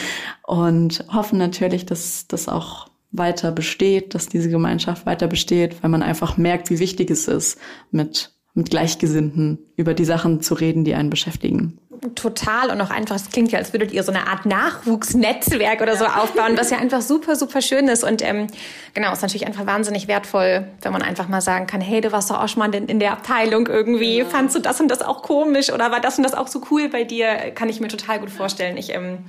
und 0.45 1.05
hoffen 1.11 1.37
natürlich, 1.37 1.85
dass 1.85 2.27
das 2.27 2.47
auch 2.47 2.87
weiter 3.11 3.51
besteht, 3.51 4.13
dass 4.13 4.27
diese 4.27 4.49
Gemeinschaft 4.49 5.05
weiter 5.05 5.27
besteht, 5.27 5.81
weil 5.81 5.89
man 5.89 6.03
einfach 6.03 6.37
merkt, 6.37 6.69
wie 6.69 6.79
wichtig 6.79 7.09
es 7.09 7.27
ist, 7.27 7.59
mit, 7.91 8.31
mit 8.53 8.69
Gleichgesinnten 8.69 9.59
über 9.75 9.93
die 9.93 10.05
Sachen 10.05 10.41
zu 10.41 10.53
reden, 10.53 10.83
die 10.83 10.95
einen 10.95 11.09
beschäftigen. 11.09 11.79
Total 12.15 12.71
und 12.71 12.79
auch 12.79 12.91
einfach, 12.91 13.17
es 13.17 13.29
klingt 13.29 13.51
ja, 13.51 13.59
als 13.59 13.73
würdet 13.73 13.91
ihr 13.91 14.03
so 14.03 14.11
eine 14.11 14.27
Art 14.27 14.45
Nachwuchsnetzwerk 14.45 15.81
oder 15.81 15.97
so 15.97 16.05
aufbauen, 16.05 16.53
was 16.55 16.69
ja 16.69 16.77
einfach 16.81 17.01
super, 17.01 17.35
super 17.35 17.61
schön 17.61 17.89
ist. 17.89 18.03
Und 18.03 18.21
ähm, 18.23 18.47
genau, 18.93 19.11
ist 19.11 19.21
natürlich 19.21 19.45
einfach 19.45 19.65
wahnsinnig 19.65 20.07
wertvoll, 20.07 20.67
wenn 20.81 20.93
man 20.93 21.01
einfach 21.01 21.27
mal 21.27 21.41
sagen 21.41 21.67
kann, 21.67 21.81
hey, 21.81 21.99
du 21.99 22.11
warst 22.11 22.29
doch 22.29 22.41
auch 22.41 22.47
schon 22.47 22.59
mal 22.59 22.73
in, 22.73 22.87
in 22.87 22.99
der 22.99 23.11
Abteilung 23.11 23.67
irgendwie, 23.67 24.19
ja. 24.19 24.25
fandst 24.25 24.55
du 24.55 24.59
das 24.59 24.79
und 24.79 24.89
das 24.89 25.01
auch 25.01 25.23
komisch 25.23 25.71
oder 25.73 25.91
war 25.91 25.99
das 25.99 26.17
und 26.17 26.23
das 26.23 26.33
auch 26.33 26.47
so 26.47 26.61
cool 26.71 26.87
bei 26.87 27.03
dir? 27.03 27.51
Kann 27.53 27.67
ich 27.67 27.81
mir 27.81 27.89
total 27.89 28.19
gut 28.19 28.29
vorstellen. 28.29 28.77
Ich 28.77 28.93
ähm, 28.95 29.19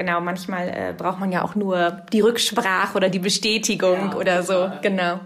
genau, 0.00 0.22
manchmal 0.22 0.68
äh, 0.68 0.94
braucht 0.96 1.20
man 1.20 1.30
ja 1.30 1.44
auch 1.44 1.54
nur 1.54 2.00
die 2.10 2.22
Rücksprache 2.22 2.96
oder 2.96 3.10
die 3.10 3.18
Bestätigung 3.18 4.12
ja, 4.12 4.16
oder 4.16 4.42
so. 4.42 4.72
Genau. 4.80 5.20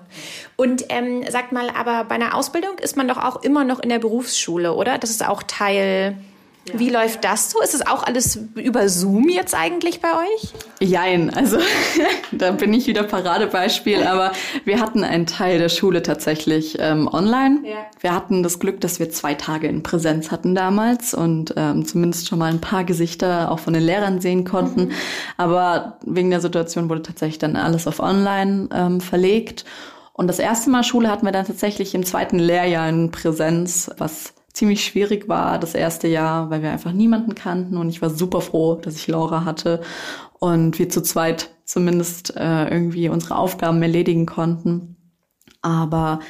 Und 0.57 0.87
ähm, 0.89 1.23
sagt 1.31 1.53
mal, 1.53 1.71
aber 1.71 2.03
bei 2.05 2.17
einer 2.17 2.35
Ausbildung 2.35 2.79
ist 2.81 2.97
man 2.97 3.07
doch 3.07 3.19
auch 3.19 3.45
immer 3.45 3.63
noch 3.63 3.79
in 3.79 3.89
der 3.89 4.01
Berufsschule, 4.01 4.75
oder? 4.75 4.99
Das 4.99 5.11
ist 5.11 5.25
auch 5.25 5.45
Teil 5.45 6.17
wie 6.73 6.91
läuft 6.91 7.25
das 7.25 7.51
so? 7.51 7.61
Ist 7.63 7.75
es 7.75 7.87
auch 7.87 8.03
alles 8.05 8.39
über 8.55 8.89
Zoom 8.89 9.29
jetzt 9.29 9.55
eigentlich 9.55 10.01
bei 10.01 10.09
euch? 10.09 10.53
Jein, 10.81 11.33
also 11.33 11.59
da 12.33 12.53
bin 12.53 12.73
ich 12.73 12.87
wieder 12.87 13.03
Paradebeispiel, 13.03 14.03
aber 14.03 14.33
wir 14.65 14.81
hatten 14.81 15.05
einen 15.05 15.27
Teil 15.27 15.59
der 15.59 15.69
Schule 15.69 16.03
tatsächlich 16.03 16.77
ähm, 16.81 17.09
online. 17.13 17.61
Ja. 17.65 17.77
Wir 18.01 18.15
hatten 18.15 18.43
das 18.43 18.59
Glück, 18.59 18.81
dass 18.81 18.99
wir 18.99 19.11
zwei 19.11 19.35
Tage 19.35 19.69
in 19.69 19.83
Präsenz 19.83 20.31
hatten 20.31 20.55
damals 20.55 21.15
und 21.15 21.55
ähm, 21.57 21.87
zumindest 21.87 22.29
schon 22.29 22.39
mal 22.39 22.51
ein 22.51 22.61
paar 22.61 22.85
Gesichter 22.85 23.51
auch 23.51 23.59
von 23.59 23.75
den 23.75 23.83
Lehrern 23.83 24.21
sehen 24.21 24.45
konnten. 24.45 24.87
Mhm. 24.87 24.93
Aber 25.37 25.99
wegen 26.05 26.31
der 26.31 26.41
Situation 26.41 26.89
wurde 26.89 27.03
tatsächlich 27.03 27.39
dann 27.39 27.57
alles 27.57 27.87
auf 27.87 28.01
online 28.01 28.69
ähm, 28.73 29.01
verlegt. 29.01 29.65
Und 30.13 30.29
das 30.29 30.39
erste 30.39 30.71
Mal 30.71 30.85
Schule 30.85 31.11
hatten 31.11 31.27
wir 31.27 31.33
dann 31.33 31.47
tatsächlich 31.47 31.95
im 31.95 32.05
zweiten 32.05 32.39
Lehrjahr 32.39 32.89
in 32.89 33.11
Präsenz, 33.11 33.91
was 33.99 34.34
ziemlich 34.55 34.85
schwierig 34.85 35.29
war 35.29 35.59
das 35.59 35.75
erste 35.75 36.09
Jahr, 36.09 36.49
weil 36.49 36.63
wir 36.63 36.71
einfach 36.71 36.93
niemanden 36.93 37.35
kannten 37.35 37.77
und 37.77 37.91
ich 37.91 38.01
war 38.01 38.09
super 38.09 38.41
froh, 38.41 38.77
dass 38.77 38.97
ich 38.97 39.09
Laura 39.09 39.45
hatte 39.45 39.83
und 40.39 40.79
wir 40.79 40.89
zu 40.89 41.03
zweit 41.03 41.51
zumindest 41.65 42.35
äh, 42.37 42.69
irgendwie 42.69 43.09
unsere 43.09 43.37
Aufgaben 43.37 43.83
erledigen 43.83 44.27
konnten. 44.27 44.97
Aber 45.61 46.21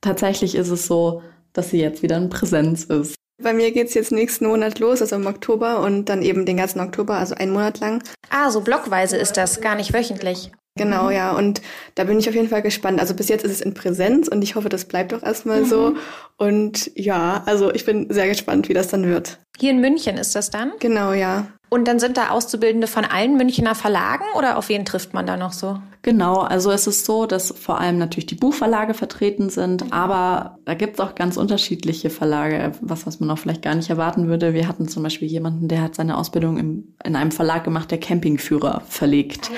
tatsächlich 0.00 0.54
ist 0.54 0.70
es 0.70 0.86
so, 0.86 1.22
dass 1.52 1.70
sie 1.70 1.80
jetzt 1.80 2.02
wieder 2.02 2.16
in 2.18 2.28
Präsenz 2.28 2.84
ist. 2.84 3.14
Bei 3.42 3.52
mir 3.52 3.72
geht's 3.72 3.94
jetzt 3.94 4.12
nächsten 4.12 4.46
Monat 4.46 4.78
los, 4.78 5.00
also 5.00 5.16
im 5.16 5.26
Oktober 5.26 5.80
und 5.80 6.08
dann 6.08 6.22
eben 6.22 6.46
den 6.46 6.56
ganzen 6.56 6.80
Oktober, 6.80 7.14
also 7.14 7.34
einen 7.34 7.52
Monat 7.52 7.80
lang. 7.80 8.02
Ah, 8.30 8.50
so 8.50 8.60
blockweise 8.60 9.16
ist 9.16 9.36
das, 9.36 9.60
gar 9.60 9.74
nicht 9.74 9.92
wöchentlich. 9.92 10.52
Genau, 10.76 11.08
ja. 11.10 11.32
Und 11.32 11.62
da 11.94 12.04
bin 12.04 12.18
ich 12.18 12.28
auf 12.28 12.34
jeden 12.34 12.48
Fall 12.48 12.62
gespannt. 12.62 13.00
Also 13.00 13.14
bis 13.14 13.28
jetzt 13.28 13.44
ist 13.44 13.52
es 13.52 13.60
in 13.60 13.74
Präsenz 13.74 14.26
und 14.28 14.42
ich 14.42 14.56
hoffe, 14.56 14.68
das 14.68 14.86
bleibt 14.86 15.14
auch 15.14 15.22
erstmal 15.22 15.60
mhm. 15.60 15.66
so. 15.66 15.94
Und 16.36 16.90
ja, 16.96 17.42
also 17.46 17.72
ich 17.72 17.84
bin 17.84 18.12
sehr 18.12 18.26
gespannt, 18.26 18.68
wie 18.68 18.74
das 18.74 18.88
dann 18.88 19.06
wird. 19.06 19.38
Hier 19.56 19.70
in 19.70 19.80
München 19.80 20.16
ist 20.16 20.34
das 20.34 20.50
dann? 20.50 20.72
Genau, 20.80 21.12
ja. 21.12 21.46
Und 21.70 21.86
dann 21.86 21.98
sind 21.98 22.16
da 22.16 22.30
Auszubildende 22.30 22.86
von 22.86 23.04
allen 23.04 23.36
Münchner 23.36 23.74
Verlagen 23.74 24.24
oder 24.36 24.58
auf 24.58 24.68
wen 24.68 24.84
trifft 24.84 25.14
man 25.14 25.26
da 25.26 25.36
noch 25.36 25.52
so? 25.52 25.78
Genau, 26.04 26.40
also 26.40 26.70
es 26.70 26.86
ist 26.86 27.06
so, 27.06 27.24
dass 27.24 27.48
vor 27.58 27.80
allem 27.80 27.96
natürlich 27.96 28.26
die 28.26 28.34
Buchverlage 28.34 28.92
vertreten 28.92 29.48
sind, 29.48 29.90
aber 29.90 30.58
da 30.66 30.74
gibt 30.74 30.94
es 30.94 31.00
auch 31.00 31.14
ganz 31.14 31.38
unterschiedliche 31.38 32.10
Verlage, 32.10 32.72
was, 32.82 33.06
was 33.06 33.20
man 33.20 33.30
auch 33.30 33.38
vielleicht 33.38 33.62
gar 33.62 33.74
nicht 33.74 33.88
erwarten 33.88 34.28
würde. 34.28 34.52
Wir 34.52 34.68
hatten 34.68 34.86
zum 34.86 35.02
Beispiel 35.02 35.28
jemanden, 35.28 35.66
der 35.66 35.80
hat 35.80 35.94
seine 35.94 36.18
Ausbildung 36.18 36.58
im, 36.58 36.88
in 37.02 37.16
einem 37.16 37.30
Verlag 37.30 37.64
gemacht, 37.64 37.90
der 37.90 37.96
Campingführer 37.96 38.82
verlegt. 38.86 39.50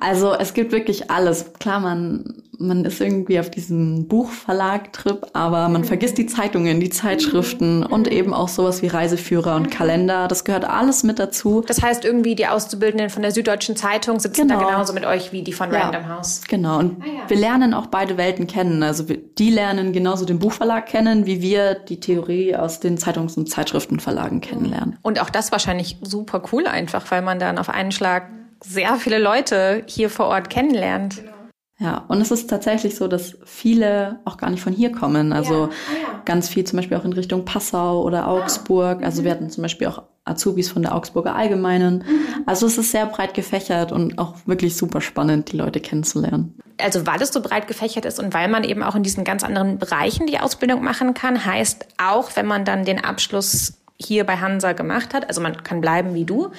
Also 0.00 0.34
es 0.34 0.52
gibt 0.52 0.72
wirklich 0.72 1.12
alles. 1.12 1.52
Klar, 1.60 1.78
man 1.78 2.42
man 2.58 2.84
ist 2.84 3.00
irgendwie 3.00 3.38
auf 3.38 3.50
diesem 3.50 4.06
Buchverlag-Trip, 4.08 5.26
aber 5.32 5.68
man 5.68 5.82
mhm. 5.82 5.86
vergisst 5.86 6.18
die 6.18 6.26
Zeitungen, 6.26 6.80
die 6.80 6.90
Zeitschriften 6.90 7.80
mhm. 7.80 7.86
und 7.86 8.08
eben 8.08 8.34
auch 8.34 8.48
sowas 8.48 8.82
wie 8.82 8.88
Reiseführer 8.88 9.56
und 9.56 9.70
Kalender. 9.70 10.28
Das 10.28 10.44
gehört 10.44 10.64
alles 10.64 11.02
mit 11.02 11.18
dazu. 11.18 11.62
Das 11.66 11.82
heißt, 11.82 12.04
irgendwie 12.04 12.34
die 12.34 12.46
Auszubildenden 12.46 13.10
von 13.10 13.22
der 13.22 13.32
Süddeutschen 13.32 13.76
Zeitung 13.76 14.20
sitzen 14.20 14.48
genau. 14.48 14.60
da 14.60 14.66
genauso 14.66 14.92
mit 14.92 15.04
euch 15.04 15.32
wie 15.32 15.42
die 15.42 15.52
von 15.52 15.70
ja. 15.92 15.98
Random 15.98 16.08
House. 16.08 16.42
Genau. 16.48 16.78
Und 16.78 17.02
ah, 17.02 17.06
ja. 17.06 17.28
wir 17.28 17.36
lernen 17.36 17.74
auch 17.74 17.86
beide 17.86 18.16
Welten 18.16 18.46
kennen. 18.46 18.82
Also 18.82 19.04
die 19.04 19.50
lernen 19.50 19.92
genauso 19.92 20.24
den 20.24 20.38
Buchverlag 20.38 20.86
kennen, 20.86 21.26
wie 21.26 21.40
wir 21.42 21.74
die 21.74 22.00
Theorie 22.00 22.56
aus 22.56 22.80
den 22.80 22.98
Zeitungs- 22.98 23.36
und 23.36 23.48
Zeitschriftenverlagen 23.48 24.40
kennenlernen. 24.40 24.98
Und 25.02 25.20
auch 25.20 25.30
das 25.30 25.52
wahrscheinlich 25.52 25.98
super 26.02 26.42
cool 26.52 26.66
einfach, 26.66 27.10
weil 27.10 27.22
man 27.22 27.38
dann 27.38 27.58
auf 27.58 27.68
einen 27.68 27.92
Schlag 27.92 28.28
sehr 28.62 28.96
viele 28.96 29.18
Leute 29.18 29.82
hier 29.86 30.10
vor 30.10 30.26
Ort 30.26 30.50
kennenlernt. 30.50 31.16
Genau. 31.16 31.34
Ja, 31.80 32.04
und 32.06 32.20
es 32.20 32.30
ist 32.30 32.48
tatsächlich 32.48 32.94
so, 32.94 33.08
dass 33.08 33.36
viele 33.44 34.20
auch 34.24 34.36
gar 34.36 34.48
nicht 34.48 34.62
von 34.62 34.72
hier 34.72 34.92
kommen. 34.92 35.32
Also 35.32 35.64
ja. 35.64 35.70
Ah, 36.12 36.20
ganz 36.24 36.48
viel 36.48 36.64
zum 36.64 36.76
Beispiel 36.76 36.96
auch 36.96 37.04
in 37.04 37.12
Richtung 37.12 37.44
Passau 37.44 38.02
oder 38.02 38.28
Augsburg. 38.28 39.00
Ah. 39.02 39.06
Also 39.06 39.20
mhm. 39.20 39.24
wir 39.24 39.32
hatten 39.32 39.50
zum 39.50 39.62
Beispiel 39.62 39.88
auch 39.88 40.02
Azubis 40.24 40.70
von 40.70 40.82
der 40.82 40.94
Augsburger 40.94 41.34
Allgemeinen. 41.34 41.98
Mhm. 41.98 42.44
Also 42.46 42.66
es 42.66 42.78
ist 42.78 42.90
sehr 42.90 43.06
breit 43.06 43.34
gefächert 43.34 43.92
und 43.92 44.18
auch 44.18 44.34
wirklich 44.46 44.76
super 44.76 45.00
spannend, 45.00 45.52
die 45.52 45.56
Leute 45.56 45.80
kennenzulernen. 45.80 46.58
Also 46.78 47.06
weil 47.06 47.20
es 47.20 47.32
so 47.32 47.40
breit 47.40 47.68
gefächert 47.68 48.04
ist 48.04 48.18
und 48.18 48.32
weil 48.34 48.48
man 48.48 48.64
eben 48.64 48.82
auch 48.82 48.94
in 48.94 49.02
diesen 49.02 49.24
ganz 49.24 49.44
anderen 49.44 49.78
Bereichen 49.78 50.26
die 50.26 50.40
Ausbildung 50.40 50.82
machen 50.82 51.14
kann, 51.14 51.44
heißt 51.44 51.86
auch, 51.98 52.34
wenn 52.36 52.46
man 52.46 52.64
dann 52.64 52.84
den 52.84 53.04
Abschluss 53.04 53.74
hier 53.96 54.24
bei 54.24 54.38
Hansa 54.38 54.72
gemacht 54.72 55.14
hat, 55.14 55.28
also 55.28 55.40
man 55.40 55.62
kann 55.62 55.80
bleiben 55.80 56.14
wie 56.14 56.24
du 56.24 56.50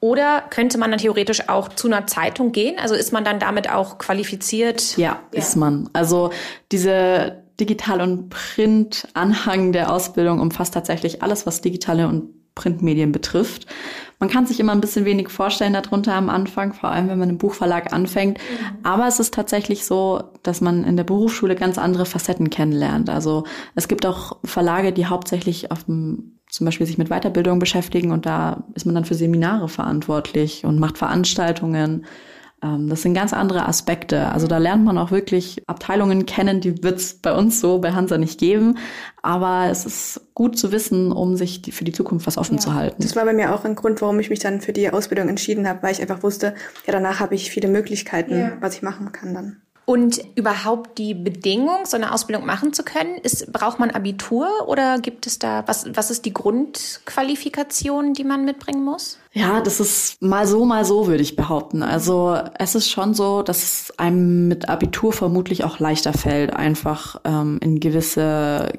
oder 0.00 0.42
könnte 0.50 0.76
man 0.76 0.90
dann 0.90 1.00
theoretisch 1.00 1.48
auch 1.48 1.70
zu 1.70 1.88
einer 1.88 2.06
Zeitung 2.06 2.52
gehen? 2.52 2.78
Also 2.78 2.94
ist 2.94 3.12
man 3.12 3.24
dann 3.24 3.40
damit 3.40 3.70
auch 3.70 3.96
qualifiziert? 3.96 4.98
Ja, 4.98 5.18
ja. 5.32 5.38
ist 5.38 5.56
man. 5.56 5.88
Also 5.94 6.30
diese 6.70 7.42
Digital- 7.58 8.02
und 8.02 8.28
Print-Anhang 8.28 9.72
der 9.72 9.90
Ausbildung 9.90 10.40
umfasst 10.40 10.74
tatsächlich 10.74 11.22
alles, 11.22 11.46
was 11.46 11.62
digitale 11.62 12.06
und 12.06 12.28
Printmedien 12.54 13.12
betrifft. 13.12 13.66
Man 14.20 14.30
kann 14.30 14.46
sich 14.46 14.60
immer 14.60 14.72
ein 14.72 14.80
bisschen 14.80 15.04
wenig 15.04 15.28
vorstellen 15.28 15.72
darunter 15.72 16.14
am 16.14 16.30
Anfang, 16.30 16.72
vor 16.72 16.90
allem 16.90 17.08
wenn 17.08 17.18
man 17.18 17.30
im 17.30 17.38
Buchverlag 17.38 17.92
anfängt. 17.92 18.38
Mhm. 18.38 18.78
Aber 18.84 19.06
es 19.06 19.20
ist 19.20 19.34
tatsächlich 19.34 19.84
so, 19.84 20.22
dass 20.42 20.60
man 20.60 20.84
in 20.84 20.96
der 20.96 21.04
Berufsschule 21.04 21.56
ganz 21.56 21.78
andere 21.78 22.06
Facetten 22.06 22.50
kennenlernt. 22.50 23.10
Also 23.10 23.44
es 23.74 23.88
gibt 23.88 24.06
auch 24.06 24.38
Verlage, 24.44 24.92
die 24.92 25.06
hauptsächlich 25.06 25.70
auf 25.70 25.84
dem 25.84 26.30
zum 26.48 26.66
Beispiel 26.66 26.86
sich 26.86 26.98
mit 26.98 27.08
Weiterbildung 27.08 27.58
beschäftigen 27.58 28.12
und 28.12 28.26
da 28.26 28.62
ist 28.74 28.86
man 28.86 28.94
dann 28.94 29.04
für 29.04 29.16
Seminare 29.16 29.68
verantwortlich 29.68 30.64
und 30.64 30.78
macht 30.78 30.98
Veranstaltungen. 30.98 32.06
Ähm, 32.64 32.88
das 32.88 33.02
sind 33.02 33.14
ganz 33.14 33.32
andere 33.32 33.68
Aspekte. 33.68 34.32
Also 34.32 34.46
da 34.46 34.58
lernt 34.58 34.84
man 34.84 34.96
auch 34.96 35.10
wirklich 35.10 35.62
Abteilungen 35.66 36.24
kennen, 36.24 36.60
die 36.60 36.82
wird 36.82 36.98
es 36.98 37.14
bei 37.14 37.32
uns 37.34 37.60
so 37.60 37.78
bei 37.78 37.92
Hansa 37.92 38.16
nicht 38.16 38.40
geben. 38.40 38.78
Aber 39.22 39.68
es 39.70 39.84
ist 39.84 40.20
gut 40.34 40.58
zu 40.58 40.72
wissen, 40.72 41.12
um 41.12 41.36
sich 41.36 41.62
die, 41.62 41.72
für 41.72 41.84
die 41.84 41.92
Zukunft 41.92 42.26
was 42.26 42.38
offen 42.38 42.56
ja. 42.56 42.60
zu 42.60 42.74
halten. 42.74 43.02
Das 43.02 43.14
war 43.14 43.24
bei 43.24 43.34
mir 43.34 43.54
auch 43.54 43.64
ein 43.64 43.74
Grund, 43.74 44.00
warum 44.00 44.18
ich 44.18 44.30
mich 44.30 44.38
dann 44.38 44.60
für 44.60 44.72
die 44.72 44.90
Ausbildung 44.90 45.28
entschieden 45.28 45.68
habe, 45.68 45.82
weil 45.82 45.92
ich 45.92 46.00
einfach 46.00 46.22
wusste, 46.22 46.54
ja, 46.86 46.92
danach 46.92 47.20
habe 47.20 47.34
ich 47.34 47.50
viele 47.50 47.68
Möglichkeiten, 47.68 48.38
ja. 48.38 48.52
was 48.60 48.76
ich 48.76 48.82
machen 48.82 49.12
kann 49.12 49.34
dann. 49.34 49.63
Und 49.86 50.20
überhaupt 50.34 50.96
die 50.96 51.12
Bedingung, 51.12 51.84
so 51.84 51.96
eine 51.96 52.12
Ausbildung 52.12 52.46
machen 52.46 52.72
zu 52.72 52.84
können, 52.84 53.16
ist, 53.22 53.52
braucht 53.52 53.78
man 53.78 53.90
Abitur 53.90 54.48
oder 54.66 54.98
gibt 54.98 55.26
es 55.26 55.38
da, 55.38 55.62
was, 55.66 55.86
was 55.94 56.10
ist 56.10 56.24
die 56.24 56.32
Grundqualifikation, 56.32 58.14
die 58.14 58.24
man 58.24 58.46
mitbringen 58.46 58.82
muss? 58.82 59.18
Ja, 59.32 59.60
das 59.60 59.80
ist 59.80 60.22
mal 60.22 60.46
so, 60.46 60.64
mal 60.64 60.84
so, 60.84 61.06
würde 61.06 61.22
ich 61.22 61.36
behaupten. 61.36 61.82
Also 61.82 62.38
es 62.58 62.74
ist 62.74 62.88
schon 62.88 63.12
so, 63.12 63.42
dass 63.42 63.62
es 63.62 63.98
einem 63.98 64.48
mit 64.48 64.68
Abitur 64.68 65.12
vermutlich 65.12 65.64
auch 65.64 65.78
leichter 65.80 66.12
fällt, 66.12 66.54
einfach 66.54 67.20
ähm, 67.24 67.58
in 67.60 67.80
gewisse 67.80 68.72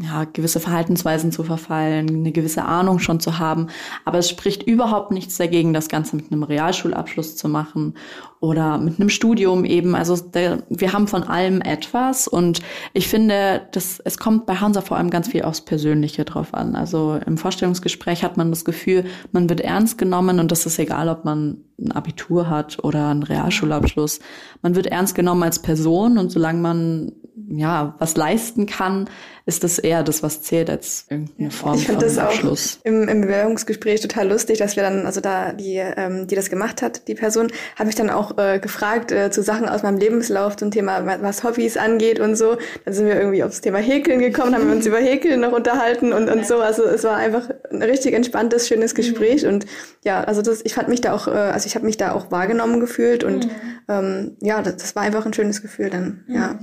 ja, 0.00 0.24
gewisse 0.24 0.60
Verhaltensweisen 0.60 1.32
zu 1.32 1.42
verfallen, 1.42 2.08
eine 2.08 2.32
gewisse 2.32 2.64
Ahnung 2.64 2.98
schon 2.98 3.20
zu 3.20 3.38
haben. 3.38 3.68
Aber 4.04 4.18
es 4.18 4.28
spricht 4.28 4.62
überhaupt 4.62 5.10
nichts 5.10 5.36
dagegen, 5.36 5.72
das 5.72 5.88
Ganze 5.88 6.16
mit 6.16 6.30
einem 6.30 6.42
Realschulabschluss 6.42 7.36
zu 7.36 7.48
machen 7.48 7.94
oder 8.40 8.78
mit 8.78 8.98
einem 8.98 9.08
Studium 9.08 9.64
eben. 9.64 9.94
Also 9.94 10.16
der, 10.16 10.62
wir 10.68 10.92
haben 10.92 11.06
von 11.06 11.22
allem 11.22 11.60
etwas 11.60 12.26
und 12.28 12.60
ich 12.92 13.08
finde, 13.08 13.62
dass 13.72 14.00
es 14.04 14.18
kommt 14.18 14.46
bei 14.46 14.56
Hansa 14.56 14.80
vor 14.80 14.96
allem 14.96 15.10
ganz 15.10 15.28
viel 15.28 15.42
aufs 15.42 15.60
Persönliche 15.60 16.24
drauf 16.24 16.52
an. 16.54 16.74
Also 16.74 17.18
im 17.24 17.38
Vorstellungsgespräch 17.38 18.24
hat 18.24 18.36
man 18.36 18.50
das 18.50 18.64
Gefühl, 18.64 19.04
man 19.30 19.48
wird 19.48 19.60
ernst 19.60 19.98
genommen 19.98 20.40
und 20.40 20.50
das 20.50 20.66
ist 20.66 20.78
egal, 20.78 21.08
ob 21.08 21.24
man 21.24 21.58
ein 21.80 21.92
Abitur 21.92 22.48
hat 22.48 22.82
oder 22.82 23.08
einen 23.08 23.22
Realschulabschluss. 23.22 24.20
Man 24.60 24.74
wird 24.74 24.86
ernst 24.86 25.14
genommen 25.14 25.42
als 25.42 25.60
Person 25.60 26.18
und 26.18 26.30
solange 26.30 26.60
man 26.60 27.12
ja, 27.48 27.94
was 27.98 28.16
leisten 28.16 28.66
kann, 28.66 29.08
ist 29.46 29.64
das 29.64 29.78
eher 29.84 30.02
das, 30.02 30.22
was 30.22 30.42
zählt, 30.42 30.70
als 30.70 31.06
irgendeine 31.08 31.50
Form 31.50 31.76
ich 31.76 31.86
von 31.86 31.98
das 31.98 32.18
Abschluss. 32.18 32.78
Auch 32.80 32.86
im, 32.86 33.08
im 33.08 33.20
Bewerbungsgespräch 33.22 34.00
total 34.00 34.28
lustig, 34.28 34.58
dass 34.58 34.76
wir 34.76 34.82
dann, 34.82 35.06
also 35.06 35.20
da 35.20 35.52
die, 35.52 35.76
ähm, 35.76 36.26
die 36.26 36.34
das 36.34 36.50
gemacht 36.50 36.82
hat, 36.82 37.08
die 37.08 37.14
Person, 37.14 37.52
habe 37.78 37.90
ich 37.90 37.94
dann 37.94 38.10
auch 38.10 38.38
äh, 38.38 38.58
gefragt 38.58 39.12
äh, 39.12 39.30
zu 39.30 39.42
Sachen 39.42 39.68
aus 39.68 39.82
meinem 39.82 39.98
Lebenslauf 39.98 40.56
zum 40.56 40.70
Thema, 40.70 41.06
was 41.22 41.44
Hobbys 41.44 41.76
angeht 41.76 42.20
und 42.20 42.36
so. 42.36 42.56
Dann 42.84 42.94
sind 42.94 43.06
wir 43.06 43.16
irgendwie 43.16 43.44
aufs 43.44 43.60
Thema 43.60 43.78
Häkeln 43.78 44.20
gekommen, 44.20 44.54
haben 44.54 44.66
wir 44.66 44.74
uns 44.74 44.86
über 44.92 44.98
Häkeln 44.98 45.40
noch 45.40 45.52
unterhalten 45.52 46.12
und, 46.12 46.28
und 46.28 46.46
so. 46.46 46.58
Also 46.58 46.84
es 46.84 47.04
war 47.04 47.16
einfach 47.16 47.50
ein 47.70 47.82
richtig 47.82 48.14
entspanntes, 48.14 48.68
schönes 48.68 48.94
Gespräch. 48.94 49.42
Mhm. 49.42 49.48
Und 49.48 49.66
ja, 50.04 50.22
also 50.24 50.42
das, 50.42 50.62
ich 50.64 50.74
fand 50.74 50.88
mich 50.88 51.00
da 51.00 51.12
auch, 51.12 51.28
äh, 51.28 51.30
also 51.30 51.66
ich 51.66 51.74
habe 51.74 51.86
mich 51.86 51.96
da 51.96 52.12
auch 52.12 52.30
wahrgenommen 52.30 52.80
gefühlt 52.80 53.24
und 53.24 53.46
mhm. 53.46 53.50
ähm, 53.88 54.36
ja, 54.40 54.62
das, 54.62 54.76
das 54.76 54.96
war 54.96 55.02
einfach 55.02 55.26
ein 55.26 55.32
schönes 55.32 55.62
Gefühl 55.62 55.90
dann, 55.90 56.24
mhm. 56.26 56.34
ja. 56.34 56.58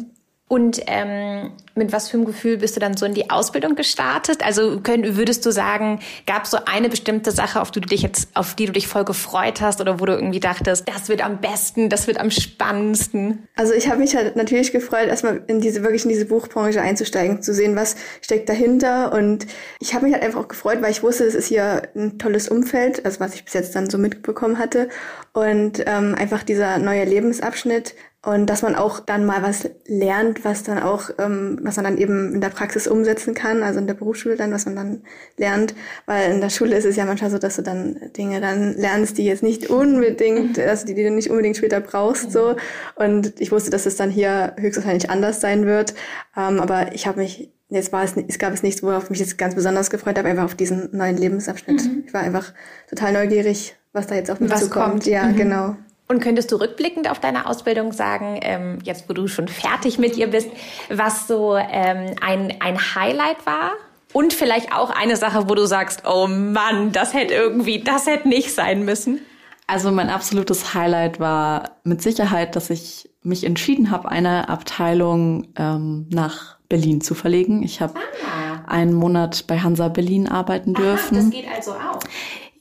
Und 0.49 0.81
ähm, 0.87 1.51
mit 1.75 1.93
was 1.93 2.09
für 2.09 2.17
einem 2.17 2.25
Gefühl 2.25 2.57
bist 2.57 2.75
du 2.75 2.79
dann 2.79 2.97
so 2.97 3.05
in 3.05 3.13
die 3.13 3.29
Ausbildung 3.29 3.75
gestartet? 3.75 4.43
Also 4.43 4.79
könnt, 4.81 5.15
würdest 5.15 5.45
du 5.45 5.51
sagen, 5.51 5.99
gab 6.25 6.45
es 6.45 6.51
so 6.51 6.57
eine 6.65 6.89
bestimmte 6.89 7.29
Sache, 7.31 7.61
auf 7.61 7.69
die 7.69 7.81
du 7.81 7.87
dich 7.87 8.01
jetzt, 8.01 8.29
auf 8.33 8.55
die 8.55 8.65
du 8.65 8.71
dich 8.71 8.87
voll 8.87 9.05
gefreut 9.05 9.61
hast 9.61 9.79
oder 9.79 9.99
wo 9.99 10.05
du 10.07 10.13
irgendwie 10.13 10.39
dachtest, 10.39 10.89
das 10.89 11.07
wird 11.07 11.23
am 11.23 11.39
besten, 11.39 11.89
das 11.89 12.07
wird 12.07 12.19
am 12.19 12.31
spannendsten? 12.31 13.47
Also 13.55 13.73
ich 13.73 13.89
habe 13.89 13.99
mich 13.99 14.15
halt 14.15 14.35
natürlich 14.35 14.71
gefreut, 14.71 15.07
erstmal 15.07 15.43
in 15.45 15.61
diese 15.61 15.83
wirklich 15.83 16.03
in 16.03 16.09
diese 16.09 16.25
Buchbranche 16.25 16.81
einzusteigen, 16.81 17.43
zu 17.43 17.53
sehen, 17.53 17.75
was 17.75 17.95
steckt 18.21 18.49
dahinter. 18.49 19.13
Und 19.13 19.45
ich 19.79 19.93
habe 19.93 20.05
mich 20.05 20.15
halt 20.15 20.23
einfach 20.23 20.39
auch 20.39 20.47
gefreut, 20.47 20.81
weil 20.81 20.89
ich 20.89 21.03
wusste, 21.03 21.25
es 21.25 21.35
ist 21.35 21.45
hier 21.45 21.83
ein 21.95 22.17
tolles 22.17 22.49
Umfeld, 22.49 23.05
also 23.05 23.19
was 23.19 23.35
ich 23.35 23.45
bis 23.45 23.53
jetzt 23.53 23.75
dann 23.75 23.87
so 23.87 23.99
mitbekommen 23.99 24.57
hatte. 24.57 24.89
Und 25.31 25.83
ähm, 25.85 26.15
einfach 26.17 26.41
dieser 26.41 26.79
neue 26.79 27.05
Lebensabschnitt 27.05 27.93
und 28.21 28.47
dass 28.47 28.63
man 28.63 28.75
auch 28.75 28.99
dann 28.99 29.25
mal 29.25 29.41
was 29.43 29.69
lernt, 29.85 30.43
was 30.43 30.63
dann 30.63 30.79
auch, 30.79 31.09
ähm, 31.19 31.57
was 31.63 31.77
man 31.77 31.85
dann 31.85 31.97
eben 31.97 32.33
in 32.33 32.41
der 32.41 32.49
Praxis 32.49 32.85
umsetzen 32.85 33.33
kann, 33.33 33.63
also 33.63 33.79
in 33.79 33.87
der 33.87 33.93
Berufsschule 33.93 34.35
dann, 34.35 34.51
was 34.51 34.65
man 34.65 34.75
dann 34.75 35.03
lernt, 35.37 35.73
weil 36.05 36.31
in 36.31 36.41
der 36.41 36.49
Schule 36.49 36.75
ist 36.75 36.83
es 36.83 36.97
ja 36.97 37.05
manchmal 37.05 37.31
so, 37.31 37.37
dass 37.37 37.55
du 37.55 37.61
dann 37.61 37.97
Dinge 38.17 38.41
dann 38.41 38.73
lernst, 38.73 39.17
die 39.17 39.25
jetzt 39.25 39.41
nicht 39.41 39.69
unbedingt, 39.69 40.57
mhm. 40.57 40.63
also 40.67 40.85
die, 40.85 40.95
die 40.95 41.03
du 41.03 41.11
nicht 41.11 41.29
unbedingt 41.29 41.55
später 41.55 41.79
brauchst, 41.79 42.33
so. 42.33 42.57
Und 42.95 43.39
ich 43.39 43.53
wusste, 43.53 43.69
dass 43.69 43.85
es 43.85 43.95
dann 43.95 44.09
hier 44.09 44.53
höchstwahrscheinlich 44.57 45.09
anders 45.09 45.39
sein 45.39 45.65
wird, 45.65 45.93
ähm, 46.35 46.59
aber 46.59 46.93
ich 46.93 47.07
habe 47.07 47.19
mich 47.19 47.51
Jetzt 47.71 47.93
war 47.93 48.03
es, 48.03 48.15
es 48.27 48.39
gab 48.39 48.51
es 48.51 48.63
nichts, 48.63 48.81
worauf 48.81 49.11
mich 49.11 49.19
jetzt 49.19 49.37
ganz 49.37 49.53
besonders 49.53 49.91
gefreut 49.91 50.17
habe, 50.17 50.27
einfach 50.27 50.45
auf 50.45 50.55
diesen 50.55 50.89
neuen 50.91 51.17
Lebensabschnitt. 51.17 51.83
Mhm. 51.83 52.03
Ich 52.07 52.13
war 52.15 52.21
einfach 52.21 52.51
total 52.89 53.13
neugierig, 53.13 53.75
was 53.93 54.07
da 54.07 54.15
jetzt 54.15 54.31
auf 54.31 54.39
mich 54.39 54.49
was 54.49 54.61
zukommt. 54.61 54.89
Kommt. 54.89 55.05
Ja, 55.05 55.25
mhm. 55.25 55.35
genau. 55.35 55.75
Und 56.11 56.21
könntest 56.21 56.51
du 56.51 56.55
rückblickend 56.55 57.07
auf 57.07 57.19
deine 57.19 57.45
Ausbildung 57.45 57.93
sagen, 57.93 58.39
ähm, 58.41 58.79
jetzt 58.83 59.07
wo 59.07 59.13
du 59.13 59.27
schon 59.27 59.47
fertig 59.47 59.99
mit 59.99 60.17
ihr 60.17 60.25
bist, 60.25 60.49
was 60.89 61.27
so 61.27 61.55
ähm, 61.55 62.15
ein, 62.19 62.55
ein 62.59 62.95
Highlight 62.95 63.45
war? 63.45 63.73
Und 64.11 64.33
vielleicht 64.33 64.73
auch 64.73 64.89
eine 64.89 65.17
Sache, 65.17 65.47
wo 65.49 65.53
du 65.53 65.67
sagst, 65.67 66.05
oh 66.07 66.25
Mann, 66.25 66.91
das 66.91 67.13
hätte 67.13 67.35
irgendwie, 67.35 67.83
das 67.83 68.07
hätte 68.07 68.27
nicht 68.27 68.55
sein 68.55 68.85
müssen. 68.85 69.19
Also 69.67 69.91
mein 69.91 70.09
absolutes 70.09 70.73
Highlight 70.73 71.19
war 71.19 71.77
mit 71.83 72.01
Sicherheit, 72.01 72.55
dass 72.55 72.71
ich 72.71 73.07
mich 73.21 73.43
entschieden 73.43 73.91
habe, 73.91 74.09
eine 74.09 74.49
Abteilung 74.49 75.49
ähm, 75.57 76.07
nach 76.11 76.57
Berlin 76.69 77.01
zu 77.01 77.13
verlegen. 77.13 77.61
Ich 77.61 77.81
habe 77.81 77.93
ah. 77.95 78.63
einen 78.65 78.95
Monat 78.95 79.45
bei 79.45 79.59
Hansa 79.59 79.89
Berlin 79.89 80.27
arbeiten 80.27 80.73
dürfen. 80.73 81.17
Aha, 81.17 81.23
das 81.23 81.29
geht 81.29 81.47
also 81.55 81.73
auch. 81.73 81.99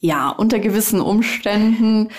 Ja, 0.00 0.28
unter 0.28 0.58
gewissen 0.58 1.00
Umständen. 1.00 2.10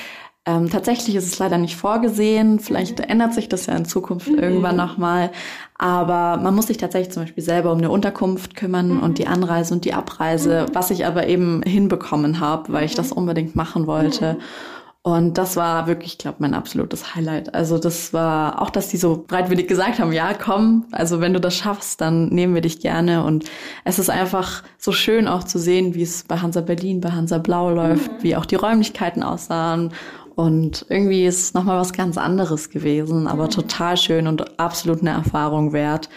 Ähm, 0.49 0.69
tatsächlich 0.69 1.15
ist 1.15 1.25
es 1.25 1.37
leider 1.37 1.59
nicht 1.59 1.75
vorgesehen. 1.75 2.59
Vielleicht 2.59 2.97
mhm. 2.97 3.05
ändert 3.05 3.33
sich 3.35 3.49
das 3.49 3.67
ja 3.67 3.75
in 3.75 3.85
Zukunft 3.85 4.29
mhm. 4.29 4.39
irgendwann 4.39 4.75
nochmal. 4.75 5.31
Aber 5.77 6.41
man 6.41 6.55
muss 6.55 6.67
sich 6.67 6.77
tatsächlich 6.77 7.13
zum 7.13 7.23
Beispiel 7.23 7.43
selber 7.43 7.71
um 7.71 7.77
eine 7.77 7.91
Unterkunft 7.91 8.55
kümmern 8.55 8.95
mhm. 8.95 9.03
und 9.03 9.17
die 9.19 9.27
Anreise 9.27 9.73
und 9.73 9.85
die 9.85 9.93
Abreise, 9.93 10.65
mhm. 10.67 10.75
was 10.75 10.89
ich 10.89 11.05
aber 11.05 11.27
eben 11.27 11.61
hinbekommen 11.61 12.39
habe, 12.39 12.73
weil 12.73 12.85
ich 12.85 12.95
das 12.95 13.11
mhm. 13.11 13.17
unbedingt 13.17 13.55
machen 13.55 13.85
wollte. 13.85 14.33
Mhm. 14.33 14.39
Und 15.01 15.37
das 15.37 15.55
war 15.55 15.87
wirklich, 15.87 16.13
ich 16.13 16.17
glaube, 16.17 16.37
mein 16.39 16.53
absolutes 16.53 17.15
Highlight. 17.15 17.55
Also 17.55 17.77
das 17.77 18.11
war 18.11 18.61
auch, 18.61 18.69
dass 18.69 18.89
die 18.89 18.97
so 18.97 19.23
breitwillig 19.25 19.67
gesagt 19.67 19.97
haben, 19.97 20.11
ja, 20.11 20.33
komm, 20.33 20.85
also 20.91 21.21
wenn 21.21 21.31
du 21.31 21.39
das 21.39 21.55
schaffst, 21.55 22.01
dann 22.01 22.27
nehmen 22.27 22.53
wir 22.53 22.61
dich 22.61 22.81
gerne. 22.81 23.23
Und 23.23 23.45
es 23.85 23.97
ist 23.97 24.09
einfach 24.09 24.61
so 24.77 24.91
schön 24.91 25.29
auch 25.29 25.45
zu 25.45 25.57
sehen, 25.57 25.95
wie 25.95 26.01
es 26.03 26.25
bei 26.25 26.37
Hansa 26.37 26.59
Berlin, 26.59 26.99
bei 26.99 27.11
Hansa 27.11 27.37
Blau 27.37 27.69
läuft, 27.69 28.11
mhm. 28.11 28.23
wie 28.23 28.35
auch 28.35 28.45
die 28.45 28.55
Räumlichkeiten 28.55 29.23
aussahen 29.23 29.93
und 30.39 30.85
irgendwie 30.87 31.25
ist 31.25 31.41
es 31.41 31.53
nochmal 31.53 31.81
was 31.81 31.91
ganz 31.91 32.17
anderes 32.17 32.69
gewesen, 32.69 33.27
aber 33.27 33.47
mhm. 33.47 33.49
total 33.49 33.97
schön 33.97 34.25
und 34.25 34.57
absolut 34.57 35.01
eine 35.01 35.09
Erfahrung 35.09 35.73
wert. 35.73 36.07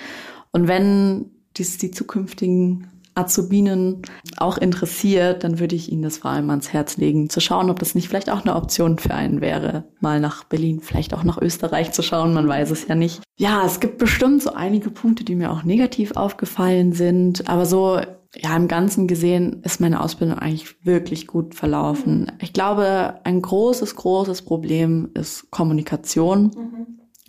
Und 0.52 0.68
wenn 0.68 1.32
dies 1.56 1.76
die 1.78 1.90
zukünftigen 1.90 2.86
Azubinen 3.16 4.02
auch 4.36 4.58
interessiert, 4.58 5.42
dann 5.42 5.58
würde 5.58 5.74
ich 5.74 5.90
Ihnen 5.90 6.02
das 6.02 6.18
vor 6.18 6.30
allem 6.30 6.50
ans 6.50 6.72
Herz 6.72 6.98
legen, 6.98 7.30
zu 7.30 7.40
schauen, 7.40 7.68
ob 7.68 7.80
das 7.80 7.96
nicht 7.96 8.06
vielleicht 8.06 8.30
auch 8.30 8.42
eine 8.42 8.54
Option 8.54 8.96
für 8.96 9.12
einen 9.12 9.40
wäre, 9.40 9.86
mal 9.98 10.20
nach 10.20 10.44
Berlin, 10.44 10.78
vielleicht 10.80 11.14
auch 11.14 11.24
nach 11.24 11.42
Österreich 11.42 11.90
zu 11.90 12.02
schauen, 12.02 12.32
man 12.32 12.46
weiß 12.46 12.70
es 12.70 12.86
ja 12.86 12.94
nicht. 12.94 13.22
Ja, 13.38 13.66
es 13.66 13.80
gibt 13.80 13.98
bestimmt 13.98 14.40
so 14.40 14.54
einige 14.54 14.90
Punkte, 14.90 15.24
die 15.24 15.34
mir 15.34 15.50
auch 15.50 15.64
negativ 15.64 16.12
aufgefallen 16.12 16.92
sind, 16.92 17.48
aber 17.48 17.66
so 17.66 18.00
ja, 18.36 18.56
im 18.56 18.68
Ganzen 18.68 19.06
gesehen 19.06 19.62
ist 19.62 19.80
meine 19.80 20.00
Ausbildung 20.00 20.38
eigentlich 20.38 20.84
wirklich 20.84 21.26
gut 21.26 21.54
verlaufen. 21.54 22.32
Ich 22.40 22.52
glaube, 22.52 23.20
ein 23.24 23.42
großes, 23.42 23.94
großes 23.96 24.42
Problem 24.42 25.10
ist 25.14 25.50
Kommunikation. 25.50 26.44
Mhm. 26.44 26.86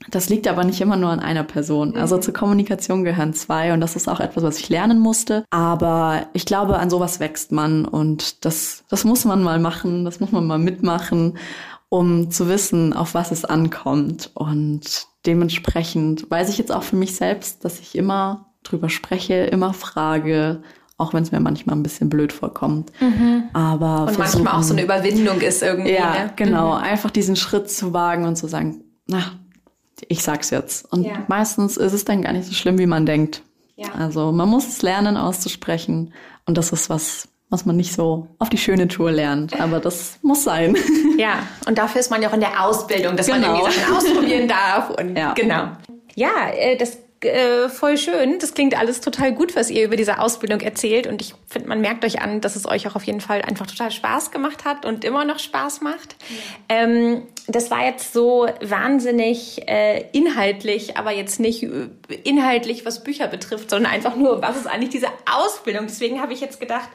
Das 0.10 0.30
liegt 0.30 0.48
aber 0.48 0.64
nicht 0.64 0.82
immer 0.82 0.96
nur 0.96 1.10
an 1.10 1.20
einer 1.20 1.44
Person. 1.44 1.90
Mhm. 1.92 1.98
Also 1.98 2.18
zur 2.18 2.34
Kommunikation 2.34 3.04
gehören 3.04 3.34
zwei 3.34 3.74
und 3.74 3.82
das 3.82 3.96
ist 3.96 4.08
auch 4.08 4.20
etwas, 4.20 4.44
was 4.44 4.60
ich 4.60 4.70
lernen 4.70 5.00
musste. 5.00 5.46
Aber 5.50 6.28
ich 6.34 6.46
glaube, 6.46 6.78
an 6.78 6.90
sowas 6.90 7.20
wächst 7.20 7.52
man 7.52 7.86
und 7.86 8.46
das, 8.46 8.86
das 8.90 9.04
muss 9.04 9.26
man 9.26 9.44
mal 9.44 9.60
machen, 9.60 10.06
das 10.06 10.20
muss 10.20 10.32
man 10.32 10.46
mal 10.46 10.60
mitmachen, 10.60 11.38
um 11.90 12.32
zu 12.32 12.48
wissen, 12.48 12.94
auf 12.94 13.14
was 13.14 13.32
es 13.32 13.44
ankommt. 13.44 14.32
Und 14.36 15.08
dementsprechend 15.26 16.30
weiß 16.32 16.50
ich 16.50 16.58
jetzt 16.58 16.72
auch 16.72 16.84
für 16.84 16.96
mich 16.96 17.16
selbst, 17.16 17.66
dass 17.66 17.80
ich 17.80 17.96
immer 17.96 18.54
drüber 18.64 18.90
spreche, 18.90 19.34
immer 19.34 19.74
frage 19.74 20.64
auch 20.98 21.14
wenn 21.14 21.24
es 21.24 21.32
mir 21.32 21.40
manchmal 21.40 21.76
ein 21.76 21.84
bisschen 21.84 22.10
blöd 22.10 22.32
vorkommt. 22.32 22.92
Mhm. 23.00 23.44
Aber 23.54 24.08
und 24.08 24.18
manchmal 24.18 24.54
auch 24.54 24.64
so 24.64 24.74
eine 24.74 24.84
Überwindung 24.84 25.42
ist 25.42 25.64
irgendwie. 25.64 25.94
Ja, 25.94 26.12
ne? 26.12 26.34
genau. 26.36 26.78
Mhm. 26.78 26.84
Einfach 26.84 27.12
diesen 27.12 27.36
Schritt 27.36 27.70
zu 27.70 27.94
wagen 27.94 28.26
und 28.26 28.36
zu 28.36 28.48
sagen, 28.48 28.84
na, 29.08 29.24
ich 30.08 30.24
sag's 30.24 30.50
jetzt. 30.50 30.92
Und 30.92 31.04
ja. 31.04 31.24
meistens 31.28 31.78
ist 31.78 31.94
es 31.94 32.06
dann 32.06 32.22
gar 32.22 32.34
nicht 32.34 32.46
so 32.46 32.54
schlimm, 32.54 32.78
wie 32.78 32.86
man 32.86 33.06
denkt. 33.06 33.42
Ja. 33.76 33.88
Also 33.98 34.32
man 34.32 34.50
muss 34.50 34.68
es 34.68 34.82
lernen 34.82 35.18
auszusprechen 35.18 36.14
und 36.46 36.58
das 36.58 36.72
ist 36.72 36.90
was, 36.90 37.28
was 37.50 37.66
man 37.66 37.76
nicht 37.76 37.94
so 37.94 38.28
auf 38.40 38.50
die 38.50 38.58
schöne 38.58 38.88
Tour 38.88 39.12
lernt. 39.12 39.60
Aber 39.60 39.80
das 39.80 40.20
muss 40.22 40.44
sein. 40.44 40.78
Ja, 41.16 41.46
und 41.68 41.78
dafür 41.78 42.02
ist 42.02 42.10
man 42.10 42.24
ja 42.24 42.30
auch 42.30 42.34
in 42.34 42.40
der 42.40 42.66
Ausbildung, 42.66 43.16
dass 43.16 43.28
genau. 43.28 43.52
man 43.52 43.56
irgendwie 43.58 43.80
Sachen 43.80 43.96
ausprobieren 43.96 44.48
darf. 44.48 44.90
Und 44.90 45.16
ja. 45.16 45.34
genau. 45.34 45.68
Ja, 46.16 46.50
äh, 46.52 46.76
das 46.76 46.98
äh, 47.26 47.70
voll 47.70 47.98
schön. 47.98 48.40
Das 48.40 48.54
klingt 48.54 48.78
alles 48.78 49.02
total 49.02 49.34
gut, 49.34 49.56
was 49.56 49.70
ihr 49.70 49.86
über 49.86 49.96
diese 49.96 50.20
Ausbildung 50.20 50.62
erzählt. 50.62 51.08
Und 51.08 51.22
ich 51.22 51.34
finde, 51.48 51.70
man 51.70 51.82
merkt 51.82 52.06
euch 52.06 52.22
an, 52.22 52.42
dass 52.42 52.56
es 52.56 52.68
euch 52.68 52.88
auch 52.88 52.96
auf 52.96 53.04
jeden 53.04 53.22
Fall 53.22 53.42
einfach 53.42 53.68
total 53.68 53.92
Spaß 53.92 54.32
gemacht 54.32 54.66
hat 54.66 54.86
und 54.86 55.04
immer 55.04 55.26
noch 55.26 55.40
Spaß 55.40 55.82
macht. 55.82 56.16
Ja. 56.70 56.78
Ähm, 56.78 57.24
das 57.48 57.72
war 57.72 57.86
jetzt 57.86 58.14
so 58.14 58.48
wahnsinnig 58.62 59.68
äh, 59.68 60.06
inhaltlich, 60.12 60.98
aber 60.98 61.12
jetzt 61.12 61.40
nicht 61.40 61.64
äh, 61.64 61.90
inhaltlich, 62.24 62.86
was 62.86 63.04
Bücher 63.04 63.28
betrifft, 63.28 63.70
sondern 63.70 63.92
einfach 63.92 64.16
nur, 64.16 64.42
was 64.42 64.58
ist 64.58 64.68
eigentlich 64.68 64.92
diese 64.92 65.10
Ausbildung. 65.32 65.86
Deswegen 65.88 66.22
habe 66.22 66.34
ich 66.34 66.42
jetzt 66.42 66.60
gedacht, 66.60 66.90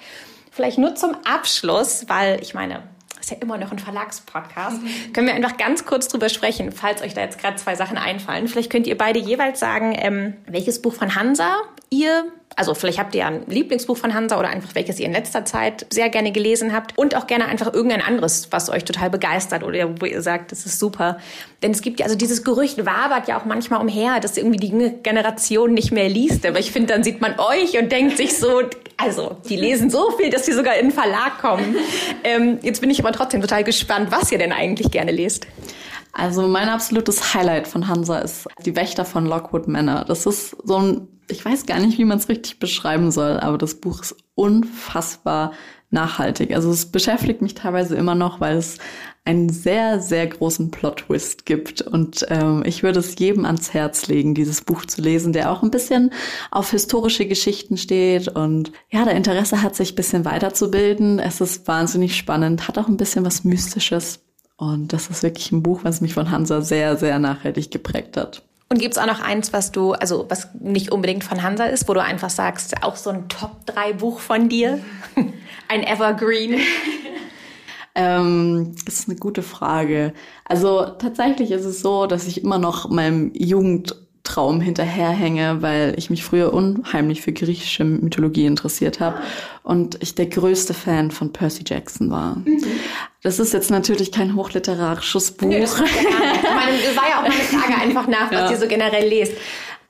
vielleicht 0.50 0.78
nur 0.78 0.94
zum 0.94 1.14
Abschluss, 1.24 2.04
weil 2.08 2.40
ich 2.42 2.54
meine, 2.54 2.82
ist 3.28 3.36
ja 3.36 3.42
immer 3.42 3.58
noch 3.58 3.72
ein 3.72 3.78
Verlagspodcast, 3.78 4.82
mhm. 4.82 4.88
können 5.12 5.26
wir 5.26 5.34
einfach 5.34 5.56
ganz 5.56 5.84
kurz 5.84 6.08
drüber 6.08 6.28
sprechen, 6.28 6.72
falls 6.72 7.02
euch 7.02 7.14
da 7.14 7.20
jetzt 7.20 7.38
gerade 7.38 7.56
zwei 7.56 7.74
Sachen 7.74 7.98
einfallen. 7.98 8.48
Vielleicht 8.48 8.70
könnt 8.70 8.86
ihr 8.86 8.96
beide 8.96 9.18
jeweils 9.18 9.60
sagen, 9.60 9.94
ähm, 9.98 10.34
welches 10.46 10.80
Buch 10.80 10.94
von 10.94 11.14
Hansa 11.14 11.56
ihr 11.90 12.24
also 12.56 12.74
vielleicht 12.74 12.98
habt 12.98 13.14
ihr 13.14 13.24
ein 13.24 13.44
Lieblingsbuch 13.46 13.96
von 13.96 14.14
Hansa 14.14 14.36
oder 14.36 14.48
einfach 14.48 14.74
welches 14.74 14.98
ihr 14.98 15.06
in 15.06 15.12
letzter 15.12 15.44
Zeit 15.44 15.86
sehr 15.90 16.08
gerne 16.08 16.32
gelesen 16.32 16.72
habt 16.72 16.98
und 16.98 17.14
auch 17.14 17.28
gerne 17.28 17.46
einfach 17.46 17.72
irgendein 17.72 18.02
anderes, 18.02 18.48
was 18.50 18.68
euch 18.68 18.84
total 18.84 19.10
begeistert 19.10 19.62
oder 19.62 20.00
wo 20.00 20.06
ihr 20.06 20.22
sagt, 20.22 20.50
das 20.50 20.66
ist 20.66 20.80
super. 20.80 21.18
Denn 21.62 21.70
es 21.70 21.82
gibt 21.82 22.00
ja, 22.00 22.06
also 22.06 22.16
dieses 22.16 22.42
Gerücht 22.42 22.84
wabert 22.84 23.28
ja 23.28 23.38
auch 23.38 23.44
manchmal 23.44 23.80
umher, 23.80 24.18
dass 24.18 24.36
irgendwie 24.36 24.58
die 24.58 24.92
Generation 25.04 25.72
nicht 25.72 25.92
mehr 25.92 26.08
liest. 26.08 26.44
Aber 26.44 26.58
ich 26.58 26.72
finde, 26.72 26.94
dann 26.94 27.04
sieht 27.04 27.20
man 27.20 27.38
euch 27.38 27.78
und 27.78 27.92
denkt 27.92 28.16
sich 28.16 28.36
so, 28.36 28.62
also 28.98 29.36
die 29.48 29.56
lesen 29.56 29.90
so 29.90 30.10
viel, 30.12 30.28
dass 30.28 30.44
sie 30.44 30.52
sogar 30.52 30.76
in 30.76 30.88
den 30.88 30.92
Verlag 30.92 31.38
kommen. 31.38 31.76
Ähm, 32.24 32.58
jetzt 32.62 32.80
bin 32.80 32.90
ich 32.90 32.98
aber 32.98 33.12
trotzdem 33.12 33.40
total 33.40 33.62
gespannt, 33.62 34.08
was 34.10 34.32
ihr 34.32 34.38
denn 34.38 34.52
eigentlich 34.52 34.90
gerne 34.90 35.12
lest. 35.12 35.46
Also 36.12 36.48
mein 36.48 36.68
absolutes 36.68 37.32
Highlight 37.32 37.68
von 37.68 37.86
Hansa 37.86 38.18
ist 38.18 38.48
Die 38.66 38.74
Wächter 38.74 39.04
von 39.04 39.24
Lockwood 39.24 39.68
Manor. 39.68 40.04
Das 40.04 40.26
ist 40.26 40.56
so 40.64 40.78
ein 40.78 41.08
ich 41.30 41.44
weiß 41.44 41.66
gar 41.66 41.78
nicht, 41.78 41.98
wie 41.98 42.04
man 42.04 42.18
es 42.18 42.28
richtig 42.28 42.58
beschreiben 42.58 43.10
soll, 43.10 43.38
aber 43.38 43.58
das 43.58 43.74
Buch 43.74 44.00
ist 44.00 44.16
unfassbar 44.34 45.52
nachhaltig. 45.90 46.54
Also 46.54 46.70
es 46.70 46.90
beschäftigt 46.90 47.42
mich 47.42 47.54
teilweise 47.54 47.96
immer 47.96 48.14
noch, 48.14 48.40
weil 48.40 48.56
es 48.56 48.78
einen 49.28 49.50
sehr, 49.50 50.00
sehr 50.00 50.26
großen 50.26 50.70
Plot-Twist 50.70 51.44
gibt. 51.44 51.82
Und 51.82 52.24
ähm, 52.30 52.62
ich 52.64 52.82
würde 52.82 53.00
es 53.00 53.18
jedem 53.18 53.44
ans 53.44 53.74
Herz 53.74 54.06
legen, 54.06 54.34
dieses 54.34 54.62
Buch 54.62 54.86
zu 54.86 55.02
lesen, 55.02 55.34
der 55.34 55.52
auch 55.52 55.62
ein 55.62 55.70
bisschen 55.70 56.12
auf 56.50 56.70
historische 56.70 57.26
Geschichten 57.26 57.76
steht 57.76 58.28
und 58.28 58.72
ja, 58.90 59.04
der 59.04 59.14
Interesse 59.14 59.62
hat, 59.62 59.76
sich 59.76 59.92
ein 59.92 59.96
bisschen 59.96 60.24
weiterzubilden. 60.24 61.18
Es 61.18 61.42
ist 61.42 61.68
wahnsinnig 61.68 62.16
spannend, 62.16 62.68
hat 62.68 62.78
auch 62.78 62.88
ein 62.88 62.96
bisschen 62.96 63.24
was 63.24 63.44
Mystisches. 63.44 64.20
Und 64.56 64.94
das 64.94 65.10
ist 65.10 65.22
wirklich 65.22 65.52
ein 65.52 65.62
Buch, 65.62 65.80
was 65.82 66.00
mich 66.00 66.14
von 66.14 66.30
Hansa 66.30 66.62
sehr, 66.62 66.96
sehr 66.96 67.18
nachhaltig 67.18 67.70
geprägt 67.70 68.16
hat. 68.16 68.42
Und 68.70 68.80
gibt's 68.80 68.96
auch 68.98 69.06
noch 69.06 69.20
eins, 69.20 69.52
was 69.52 69.72
du, 69.72 69.92
also 69.92 70.24
was 70.28 70.48
nicht 70.58 70.90
unbedingt 70.90 71.24
von 71.24 71.42
Hansa 71.42 71.64
ist, 71.64 71.86
wo 71.86 71.94
du 71.94 72.02
einfach 72.02 72.30
sagst, 72.30 72.82
auch 72.82 72.96
so 72.96 73.10
ein 73.10 73.28
Top-3-Buch 73.28 74.20
von 74.20 74.48
dir? 74.48 74.78
ein 75.68 75.82
Evergreen? 75.82 76.60
Ähm, 77.98 78.76
das 78.84 79.00
ist 79.00 79.08
eine 79.08 79.18
gute 79.18 79.42
Frage. 79.42 80.12
Also 80.44 80.84
tatsächlich 81.00 81.50
ist 81.50 81.64
es 81.64 81.80
so, 81.80 82.06
dass 82.06 82.28
ich 82.28 82.44
immer 82.44 82.58
noch 82.58 82.88
meinem 82.88 83.32
Jugendtraum 83.34 84.60
hinterherhänge, 84.60 85.62
weil 85.62 85.94
ich 85.96 86.08
mich 86.08 86.22
früher 86.22 86.54
unheimlich 86.54 87.22
für 87.22 87.32
griechische 87.32 87.82
Mythologie 87.82 88.46
interessiert 88.46 89.00
habe 89.00 89.18
und 89.64 90.00
ich 90.00 90.14
der 90.14 90.26
größte 90.26 90.74
Fan 90.74 91.10
von 91.10 91.32
Percy 91.32 91.64
Jackson 91.66 92.08
war. 92.12 92.36
Mhm. 92.36 92.62
Das 93.24 93.40
ist 93.40 93.52
jetzt 93.52 93.68
natürlich 93.68 94.12
kein 94.12 94.36
hochliterarisches 94.36 95.32
Buch. 95.32 95.50
Das, 95.50 95.76
meine, 95.80 96.78
das 96.84 96.96
war 96.96 97.08
ja 97.08 97.18
auch 97.18 97.22
meine 97.22 97.32
Frage 97.32 97.82
einfach 97.82 98.06
nach, 98.06 98.30
was 98.30 98.40
ja. 98.42 98.50
ihr 98.52 98.58
so 98.58 98.68
generell 98.68 99.08
lest. 99.08 99.32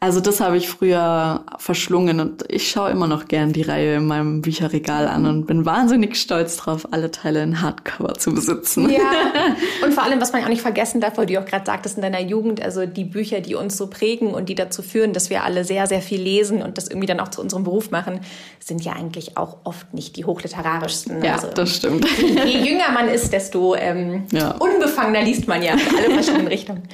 Also 0.00 0.20
das 0.20 0.40
habe 0.40 0.56
ich 0.56 0.68
früher 0.68 1.42
verschlungen 1.58 2.20
und 2.20 2.44
ich 2.48 2.70
schaue 2.70 2.90
immer 2.90 3.08
noch 3.08 3.26
gern 3.26 3.52
die 3.52 3.62
Reihe 3.62 3.96
in 3.96 4.06
meinem 4.06 4.42
Bücherregal 4.42 5.08
an 5.08 5.26
und 5.26 5.46
bin 5.46 5.66
wahnsinnig 5.66 6.14
stolz 6.14 6.56
drauf, 6.56 6.87
alle 6.92 7.11
Teile 7.11 7.42
in 7.42 7.61
Hardcover 7.62 8.14
zu 8.14 8.32
besitzen. 8.32 8.88
Ja, 8.90 9.00
und 9.84 9.92
vor 9.92 10.04
allem, 10.04 10.20
was 10.20 10.32
man 10.32 10.44
auch 10.44 10.48
nicht 10.48 10.62
vergessen 10.62 11.00
darf, 11.00 11.18
weil 11.18 11.26
du 11.26 11.40
auch 11.40 11.44
gerade 11.44 11.66
sagtest 11.66 11.96
in 11.96 12.02
deiner 12.02 12.20
Jugend, 12.20 12.62
also 12.62 12.87
die 12.87 13.02
Bücher, 13.02 13.40
die 13.40 13.56
uns 13.56 13.76
so 13.76 13.88
prägen 13.88 14.34
und 14.34 14.48
die 14.48 14.54
dazu 14.54 14.82
führen, 14.82 15.12
dass 15.12 15.30
wir 15.30 15.42
alle 15.42 15.64
sehr, 15.64 15.88
sehr 15.88 16.00
viel 16.00 16.22
lesen 16.22 16.62
und 16.62 16.78
das 16.78 16.87
irgendwie 16.87 17.08
dann 17.08 17.18
auch 17.18 17.28
zu 17.28 17.40
unserem 17.40 17.64
Beruf 17.64 17.90
machen, 17.90 18.20
sind 18.61 18.84
ja 18.84 18.92
eigentlich 18.92 19.37
auch 19.37 19.56
oft 19.64 19.94
nicht 19.94 20.14
die 20.14 20.24
hochliterarischsten. 20.24 21.24
Ja, 21.24 21.34
also, 21.34 21.48
das 21.48 21.74
stimmt. 21.74 22.06
Je 22.20 22.61
jünger 22.61 22.92
man 22.94 23.08
ist, 23.08 23.32
desto 23.32 23.74
ähm, 23.74 24.26
ja. 24.30 24.52
unbefangener 24.58 25.22
liest 25.22 25.48
man 25.48 25.61
ja 25.61 25.72
in 25.72 25.96
alle 25.96 26.11
verschiedenen 26.14 26.46
Richtungen. 26.46 26.84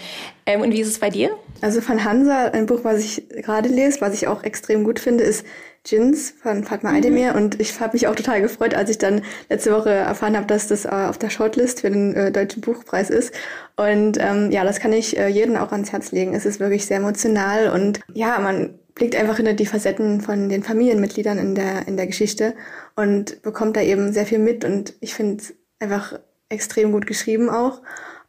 Ähm, 0.47 0.63
und 0.63 0.73
wie 0.73 0.81
ist 0.81 0.89
es 0.89 0.99
bei 0.99 1.11
dir? 1.11 1.37
Also 1.61 1.81
von 1.81 2.05
Hansa, 2.05 2.49
ein 2.49 2.67
Buch, 2.67 2.81
was 2.83 3.01
ich 3.01 3.29
gerade 3.29 3.69
lese, 3.69 4.01
was 4.01 4.15
ich 4.15 4.27
auch 4.27 4.43
extrem 4.43 4.85
gut 4.85 4.99
finde, 4.99 5.25
ist 5.25 5.45
Jins 5.87 6.31
von 6.31 6.65
Fatma 6.65 6.91
mhm. 6.91 6.97
Aydemir. 6.97 7.35
Und 7.35 7.61
ich 7.61 7.79
habe 7.81 7.93
mich 7.95 8.07
auch 8.07 8.15
total 8.15 8.41
gefreut, 8.41 8.75
als 8.75 8.91
ich 8.91 8.99
dann 8.99 9.23
letzte 9.49 9.73
Woche 9.73 9.91
erfahren 9.91 10.37
habe, 10.37 10.47
dass 10.47 10.67
das 10.69 10.85
äh, 10.85 10.89
auf 10.89 11.19
der 11.19 11.31
Shortlist 11.31 11.81
für 11.83 11.91
den 11.91 12.15
äh, 12.15 12.33
Deutschen 12.33 12.61
Buchpreis 12.63 13.11
ist. 13.11 13.35
Und 13.77 14.19
ähm, 14.21 14.51
ja, 14.51 14.65
das 14.65 14.81
kann 14.81 14.93
ich 14.93 15.19
äh, 15.19 15.29
jedem 15.29 15.57
auch 15.57 15.73
ans 15.73 15.93
Herz 15.93 16.13
legen. 16.13 16.35
Es 16.35 16.47
ist 16.47 16.61
wirklich 16.61 16.87
sehr 16.87 16.99
emotional 16.99 17.71
und 17.71 18.01
ja, 18.13 18.39
man 18.39 18.79
blickt 18.95 19.17
einfach 19.17 19.37
hinter 19.37 19.55
die 19.55 19.67
Facetten 19.67 20.21
von 20.21 20.49
den 20.49 20.63
Familienmitgliedern 20.63 21.39
in 21.39 21.55
der, 21.55 21.89
in 21.89 21.97
der 21.97 22.07
Geschichte 22.07 22.55
und 22.95 23.43
bekommt 23.43 23.77
da 23.77 23.81
eben 23.81 24.13
sehr 24.13 24.25
viel 24.25 24.39
mit. 24.39 24.65
Und 24.65 24.95
ich 25.01 25.15
finde 25.15 25.43
es 25.43 25.55
einfach 25.81 26.19
extrem 26.49 26.93
gut 26.93 27.07
geschrieben 27.07 27.51
auch. 27.51 27.83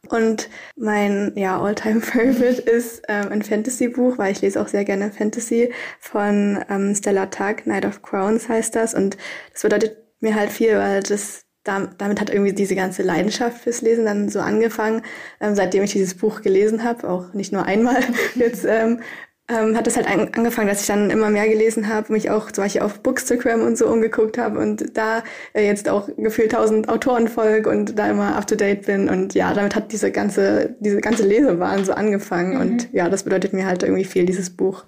Und 0.08 0.48
mein 0.76 1.32
ja, 1.36 1.60
All-Time-Favorite 1.60 2.62
ist 2.70 3.02
ähm, 3.08 3.28
ein 3.30 3.42
Fantasy-Buch, 3.42 4.18
weil 4.18 4.32
ich 4.32 4.42
lese 4.42 4.60
auch 4.60 4.68
sehr 4.68 4.84
gerne 4.84 5.10
Fantasy 5.10 5.72
von 6.00 6.64
ähm, 6.68 6.94
Stella 6.94 7.26
Tuck, 7.26 7.64
Knight 7.64 7.84
of 7.84 8.02
Crowns 8.02 8.48
heißt 8.48 8.74
das. 8.74 8.94
Und 8.94 9.16
das 9.52 9.62
bedeutet 9.62 9.96
mir 10.20 10.34
halt 10.34 10.50
viel, 10.50 10.76
weil 10.76 11.02
das 11.02 11.42
damit 11.66 12.20
hat 12.20 12.30
irgendwie 12.30 12.52
diese 12.52 12.76
ganze 12.76 13.02
Leidenschaft 13.02 13.62
fürs 13.62 13.82
Lesen 13.82 14.04
dann 14.04 14.28
so 14.28 14.38
angefangen, 14.40 15.02
ähm, 15.40 15.56
seitdem 15.56 15.82
ich 15.82 15.92
dieses 15.92 16.16
Buch 16.16 16.42
gelesen 16.42 16.84
habe, 16.84 17.08
auch 17.08 17.32
nicht 17.34 17.52
nur 17.52 17.64
einmal 17.64 18.02
jetzt 18.36 18.64
ähm, 18.64 19.00
ähm, 19.48 19.76
hat 19.76 19.86
das 19.86 19.96
halt 19.96 20.08
an, 20.08 20.30
angefangen, 20.34 20.68
dass 20.68 20.80
ich 20.80 20.86
dann 20.86 21.10
immer 21.10 21.30
mehr 21.30 21.48
gelesen 21.48 21.88
habe, 21.88 22.12
mich 22.12 22.30
auch 22.30 22.50
zum 22.50 22.64
Beispiel 22.64 22.82
auf 22.82 23.00
Bookstagram 23.00 23.62
und 23.62 23.78
so 23.78 23.86
umgeguckt 23.86 24.38
habe 24.38 24.58
und 24.58 24.96
da 24.96 25.22
äh, 25.52 25.64
jetzt 25.66 25.88
auch 25.88 26.08
gefühlt 26.16 26.52
tausend 26.52 26.88
Autoren 26.88 27.28
folge 27.28 27.70
und 27.70 27.98
da 27.98 28.10
immer 28.10 28.36
up 28.36 28.46
to 28.46 28.56
date 28.56 28.86
bin 28.86 29.08
und 29.08 29.34
ja, 29.34 29.54
damit 29.54 29.76
hat 29.76 29.92
diese 29.92 30.10
ganze 30.10 30.74
diese 30.80 31.00
ganze 31.00 31.24
Lesebahn 31.24 31.84
so 31.84 31.92
angefangen 31.92 32.54
mhm. 32.54 32.60
und 32.60 32.92
ja, 32.92 33.08
das 33.08 33.22
bedeutet 33.22 33.52
mir 33.52 33.66
halt 33.66 33.82
irgendwie 33.82 34.04
viel 34.04 34.26
dieses 34.26 34.50
Buch. 34.50 34.84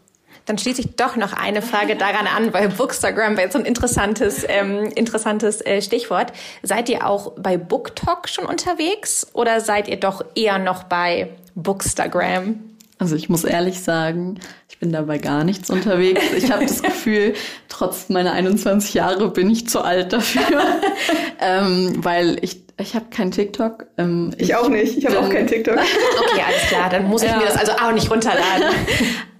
Dann 0.46 0.56
schließe 0.56 0.80
ich 0.80 0.96
doch 0.96 1.16
noch 1.16 1.34
eine 1.34 1.60
Frage 1.60 1.94
daran 1.94 2.26
an, 2.26 2.54
weil 2.54 2.70
Bookstagram 2.70 3.36
war 3.36 3.44
jetzt 3.44 3.52
so 3.52 3.58
ein 3.58 3.66
interessantes, 3.66 4.46
ähm, 4.48 4.90
interessantes 4.96 5.60
äh, 5.60 5.82
Stichwort. 5.82 6.32
Seid 6.62 6.88
ihr 6.88 7.06
auch 7.06 7.32
bei 7.36 7.58
BookTok 7.58 8.30
schon 8.30 8.46
unterwegs 8.46 9.26
oder 9.34 9.60
seid 9.60 9.88
ihr 9.88 10.00
doch 10.00 10.24
eher 10.34 10.58
noch 10.58 10.84
bei 10.84 11.28
Bookstagram? 11.54 12.60
Also 12.98 13.14
ich 13.14 13.28
muss 13.28 13.44
ehrlich 13.44 13.80
sagen, 13.80 14.40
ich 14.68 14.78
bin 14.78 14.92
dabei 14.92 15.18
gar 15.18 15.44
nichts 15.44 15.70
unterwegs. 15.70 16.22
Ich 16.36 16.50
habe 16.50 16.66
das 16.66 16.82
Gefühl, 16.82 17.34
trotz 17.68 18.08
meiner 18.08 18.32
21 18.32 18.94
Jahre 18.94 19.30
bin 19.30 19.48
ich 19.50 19.68
zu 19.68 19.82
alt 19.82 20.12
dafür, 20.12 20.42
ähm, 21.40 22.04
weil 22.04 22.38
ich 22.42 22.62
ich 22.80 22.94
habe 22.94 23.06
kein 23.10 23.32
TikTok. 23.32 23.86
Ähm, 23.98 24.32
ich, 24.36 24.50
ich, 24.50 24.54
auch 24.54 24.68
nicht. 24.68 24.96
Ich 24.96 25.06
habe 25.06 25.18
auch 25.18 25.28
kein 25.28 25.48
TikTok. 25.48 25.76
Okay, 25.78 26.42
alles 26.46 26.62
klar. 26.68 26.88
Dann 26.88 27.06
muss 27.08 27.22
ich 27.22 27.30
ja. 27.30 27.36
mir 27.36 27.46
das 27.46 27.56
also 27.56 27.72
auch 27.72 27.90
nicht 27.90 28.08
runterladen. 28.08 28.66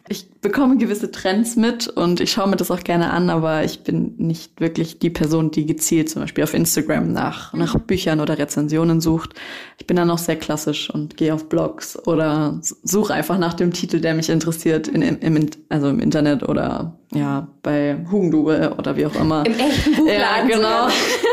Ich 0.09 0.31
bekomme 0.41 0.77
gewisse 0.79 1.11
Trends 1.11 1.57
mit 1.57 1.89
und 1.89 2.21
ich 2.21 2.33
schaue 2.33 2.49
mir 2.49 2.57
das 2.57 2.71
auch 2.71 2.83
gerne 2.83 3.11
an, 3.11 3.31
aber 3.31 3.65
ich 3.65 3.81
bin 3.83 4.15
nicht 4.17 4.61
wirklich 4.61 4.99
die 4.99 5.11
Person, 5.11 5.51
die 5.51 5.67
gezielt 5.67 6.09
zum 6.11 6.23
Beispiel 6.23 6.45
auf 6.45 6.55
Instagram 6.55 7.13
nach, 7.13 7.53
nach 7.53 7.79
Büchern 7.79 8.21
oder 8.21 8.39
Rezensionen 8.39 9.01
sucht. 9.01 9.35
Ich 9.79 9.87
bin 9.87 9.97
dann 9.97 10.11
auch 10.11 10.19
sehr 10.19 10.37
klassisch 10.37 10.91
und 10.91 11.17
gehe 11.17 11.35
auf 11.35 11.49
Blogs 11.49 11.99
oder 12.07 12.61
suche 12.61 13.15
einfach 13.15 13.39
nach 13.39 13.55
dem 13.55 13.73
Titel, 13.73 14.01
der 14.01 14.15
mich 14.15 14.31
interessiert, 14.31 14.89
in, 14.89 15.03
im, 15.03 15.51
also 15.69 15.89
im 15.89 16.01
Internet 16.01 16.49
oder 16.49 16.99
ja, 17.13 17.49
bei 17.63 17.99
Hugendube 18.11 18.75
oder 18.79 18.97
wie 18.97 19.07
auch 19.07 19.15
immer. 19.15 19.45
Im 19.47 19.55
echten 19.55 19.95
Buchladen. 19.97 20.51
Ja, 20.51 20.57
genau. 20.57 20.89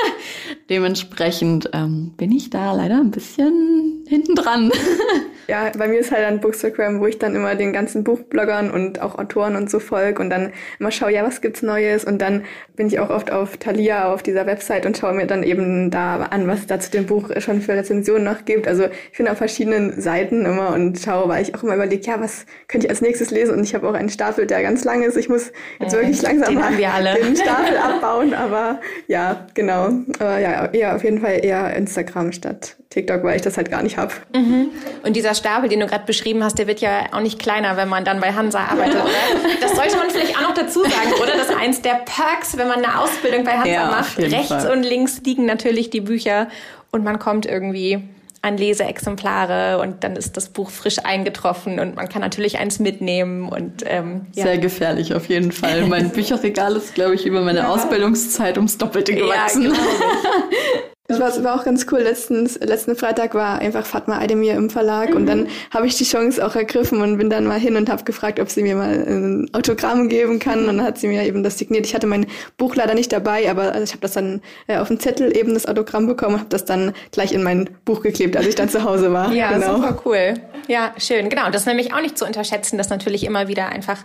Dementsprechend 0.69 1.69
ähm, 1.73 2.13
bin 2.17 2.31
ich 2.31 2.49
da 2.49 2.73
leider 2.73 2.99
ein 2.99 3.11
bisschen 3.11 4.03
hinten 4.07 4.35
dran. 4.35 4.71
Ja, 5.47 5.71
bei 5.77 5.87
mir 5.87 5.99
ist 5.99 6.11
halt 6.11 6.23
dann 6.23 6.39
Bookstagram, 6.39 6.99
wo 6.99 7.05
ich 7.05 7.19
dann 7.19 7.35
immer 7.35 7.55
den 7.55 7.71
ganzen 7.73 8.03
Buchbloggern 8.03 8.71
und 8.71 9.01
auch 9.01 9.17
Autoren 9.17 9.55
und 9.55 9.69
so 9.69 9.79
folge 9.79 10.21
und 10.21 10.29
dann 10.29 10.53
immer 10.79 10.91
schaue, 10.91 11.13
ja, 11.13 11.23
was 11.23 11.41
gibt's 11.41 11.61
Neues? 11.61 12.03
Und 12.03 12.19
dann 12.19 12.43
bin 12.75 12.87
ich 12.87 12.99
auch 12.99 13.09
oft 13.09 13.31
auf 13.31 13.57
Thalia, 13.57 14.11
auf 14.11 14.23
dieser 14.23 14.45
Website 14.45 14.85
und 14.85 14.97
schaue 14.97 15.13
mir 15.13 15.27
dann 15.27 15.43
eben 15.43 15.91
da 15.91 16.17
an, 16.17 16.47
was 16.47 16.59
es 16.59 16.67
da 16.67 16.79
zu 16.79 16.91
dem 16.91 17.05
Buch 17.05 17.29
schon 17.37 17.61
für 17.61 17.73
Rezensionen 17.73 18.23
noch 18.23 18.45
gibt. 18.45 18.67
Also 18.67 18.85
ich 19.11 19.17
bin 19.17 19.27
auf 19.27 19.37
verschiedenen 19.37 20.01
Seiten 20.01 20.45
immer 20.45 20.73
und 20.73 20.99
schaue, 20.99 21.29
weil 21.29 21.43
ich 21.43 21.53
auch 21.55 21.63
immer 21.63 21.75
überlege, 21.75 22.05
ja, 22.05 22.19
was 22.19 22.45
könnte 22.67 22.87
ich 22.87 22.91
als 22.91 23.01
nächstes 23.01 23.31
lesen? 23.31 23.55
Und 23.55 23.63
ich 23.63 23.75
habe 23.75 23.87
auch 23.87 23.93
einen 23.93 24.09
Stapel, 24.09 24.47
der 24.47 24.63
ganz 24.63 24.83
lang 24.83 25.03
ist. 25.03 25.15
Ich 25.15 25.29
muss 25.29 25.51
jetzt 25.79 25.93
mhm. 25.93 25.99
wirklich 25.99 26.21
langsam 26.21 26.49
den 26.49 26.59
mal 26.59 27.15
den 27.15 27.35
Stapel 27.35 27.77
abbauen, 27.83 28.33
aber 28.33 28.79
ja, 29.07 29.45
genau. 29.53 29.89
Aber 30.19 30.39
ja, 30.39 30.65
eher 30.71 30.95
auf 30.95 31.03
jeden 31.03 31.19
Fall 31.19 31.45
eher 31.45 31.75
Instagram 31.75 32.31
statt 32.31 32.77
TikTok, 32.95 33.23
weil 33.23 33.35
ich 33.35 33.41
das 33.41 33.57
halt 33.57 33.69
gar 33.69 33.83
nicht 33.83 33.97
habe. 33.97 34.13
Mhm. 34.33 34.69
Und 35.03 35.15
dieser 35.15 35.34
Stapel, 35.35 35.69
den 35.69 35.79
du 35.79 35.87
gerade 35.87 36.05
beschrieben 36.05 36.43
hast, 36.43 36.57
der 36.57 36.67
wird 36.67 36.81
ja 36.81 37.13
auch 37.13 37.21
nicht 37.21 37.39
kleiner, 37.39 37.77
wenn 37.77 37.89
man 37.89 38.03
dann 38.05 38.19
bei 38.19 38.33
Hansa 38.33 38.59
arbeitet, 38.59 38.95
oder? 38.95 39.11
Das 39.61 39.75
sollte 39.75 39.97
man 39.97 40.09
vielleicht 40.09 40.35
auch 40.37 40.41
noch 40.41 40.53
dazu 40.53 40.81
sagen, 40.83 41.13
oder? 41.21 41.33
Das 41.37 41.49
ist 41.49 41.55
eins 41.55 41.81
der 41.81 42.01
Perks, 42.05 42.57
wenn 42.57 42.67
man 42.67 42.83
eine 42.83 42.99
Ausbildung 42.99 43.43
bei 43.43 43.51
Hansa 43.51 43.71
ja, 43.71 43.85
macht. 43.87 44.17
Rechts 44.17 44.47
Fall. 44.47 44.71
und 44.71 44.83
links 44.83 45.21
liegen 45.25 45.45
natürlich 45.45 45.89
die 45.89 46.01
Bücher 46.01 46.47
und 46.91 47.03
man 47.03 47.19
kommt 47.19 47.45
irgendwie 47.45 48.01
an 48.45 48.57
Leseexemplare 48.57 49.79
und 49.79 50.03
dann 50.03 50.15
ist 50.15 50.37
das 50.37 50.49
Buch 50.49 50.69
frisch 50.69 50.99
eingetroffen 51.03 51.79
und 51.79 51.95
man 51.95 52.07
kann 52.09 52.21
natürlich 52.21 52.59
eins 52.59 52.79
mitnehmen 52.79 53.49
und 53.49 53.83
ähm, 53.87 54.27
ja. 54.35 54.43
sehr 54.43 54.59
gefährlich 54.59 55.15
auf 55.15 55.27
jeden 55.27 55.51
Fall. 55.51 55.87
Mein 55.87 56.09
Bücherregal 56.11 56.75
ist, 56.75 56.93
glaube 56.93 57.15
ich, 57.15 57.25
über 57.25 57.41
meine 57.41 57.59
ja. 57.59 57.69
Ausbildungszeit 57.69 58.57
ums 58.57 58.77
Doppelte 58.77 59.15
gewachsen. 59.15 59.63
Ja, 59.63 59.69
genau. 59.69 59.79
Das 61.07 61.19
war, 61.19 61.43
war 61.43 61.59
auch 61.59 61.63
ganz 61.63 61.85
cool. 61.91 61.99
Letztens, 61.99 62.59
letzten 62.59 62.95
Freitag 62.95 63.35
war 63.35 63.59
einfach 63.59 63.85
Fatma 63.85 64.19
Aydemir 64.19 64.55
im 64.55 64.71
Verlag 64.71 65.11
mhm. 65.11 65.17
und 65.17 65.25
dann 65.27 65.47
habe 65.71 65.85
ich 65.85 65.95
die 65.97 66.03
Chance 66.03 66.43
auch 66.43 66.55
ergriffen 66.55 67.01
und 67.01 67.19
bin 67.19 67.29
dann 67.29 67.45
mal 67.45 67.59
hin 67.59 67.75
und 67.75 67.89
habe 67.89 68.03
gefragt, 68.03 68.39
ob 68.39 68.49
sie 68.49 68.63
mir 68.63 68.75
mal 68.75 69.05
ein 69.07 69.49
Autogramm 69.53 70.09
geben 70.09 70.39
kann 70.39 70.61
und 70.61 70.77
dann 70.77 70.83
hat 70.83 70.97
sie 70.97 71.07
mir 71.07 71.23
eben 71.23 71.43
das 71.43 71.59
signiert. 71.59 71.85
Ich 71.85 71.93
hatte 71.93 72.07
mein 72.07 72.25
Buch 72.57 72.75
leider 72.75 72.95
nicht 72.95 73.11
dabei, 73.11 73.49
aber 73.51 73.73
also 73.73 73.83
ich 73.83 73.91
habe 73.91 74.01
das 74.01 74.13
dann 74.13 74.41
äh, 74.65 74.77
auf 74.77 74.87
dem 74.87 74.99
Zettel 74.99 75.37
eben 75.37 75.53
das 75.53 75.67
Autogramm 75.67 76.07
bekommen 76.07 76.35
und 76.35 76.39
habe 76.39 76.49
das 76.49 76.65
dann 76.65 76.93
gleich 77.11 77.33
in 77.33 77.43
mein 77.43 77.69
Buch 77.85 78.01
geklebt, 78.01 78.35
als 78.35 78.47
ich 78.47 78.55
dann 78.55 78.69
zu 78.69 78.83
Hause 78.83 79.13
war. 79.13 79.31
Ja, 79.31 79.51
genau. 79.51 79.75
super 79.75 80.01
cool. 80.05 80.33
Ja, 80.67 80.93
schön. 80.97 81.29
Genau, 81.29 81.51
das 81.51 81.61
ist 81.61 81.67
nämlich 81.67 81.93
auch 81.93 82.01
nicht 82.01 82.17
zu 82.17 82.25
unterschätzen, 82.25 82.79
dass 82.79 82.89
natürlich 82.89 83.23
immer 83.25 83.47
wieder 83.47 83.69
einfach 83.69 83.99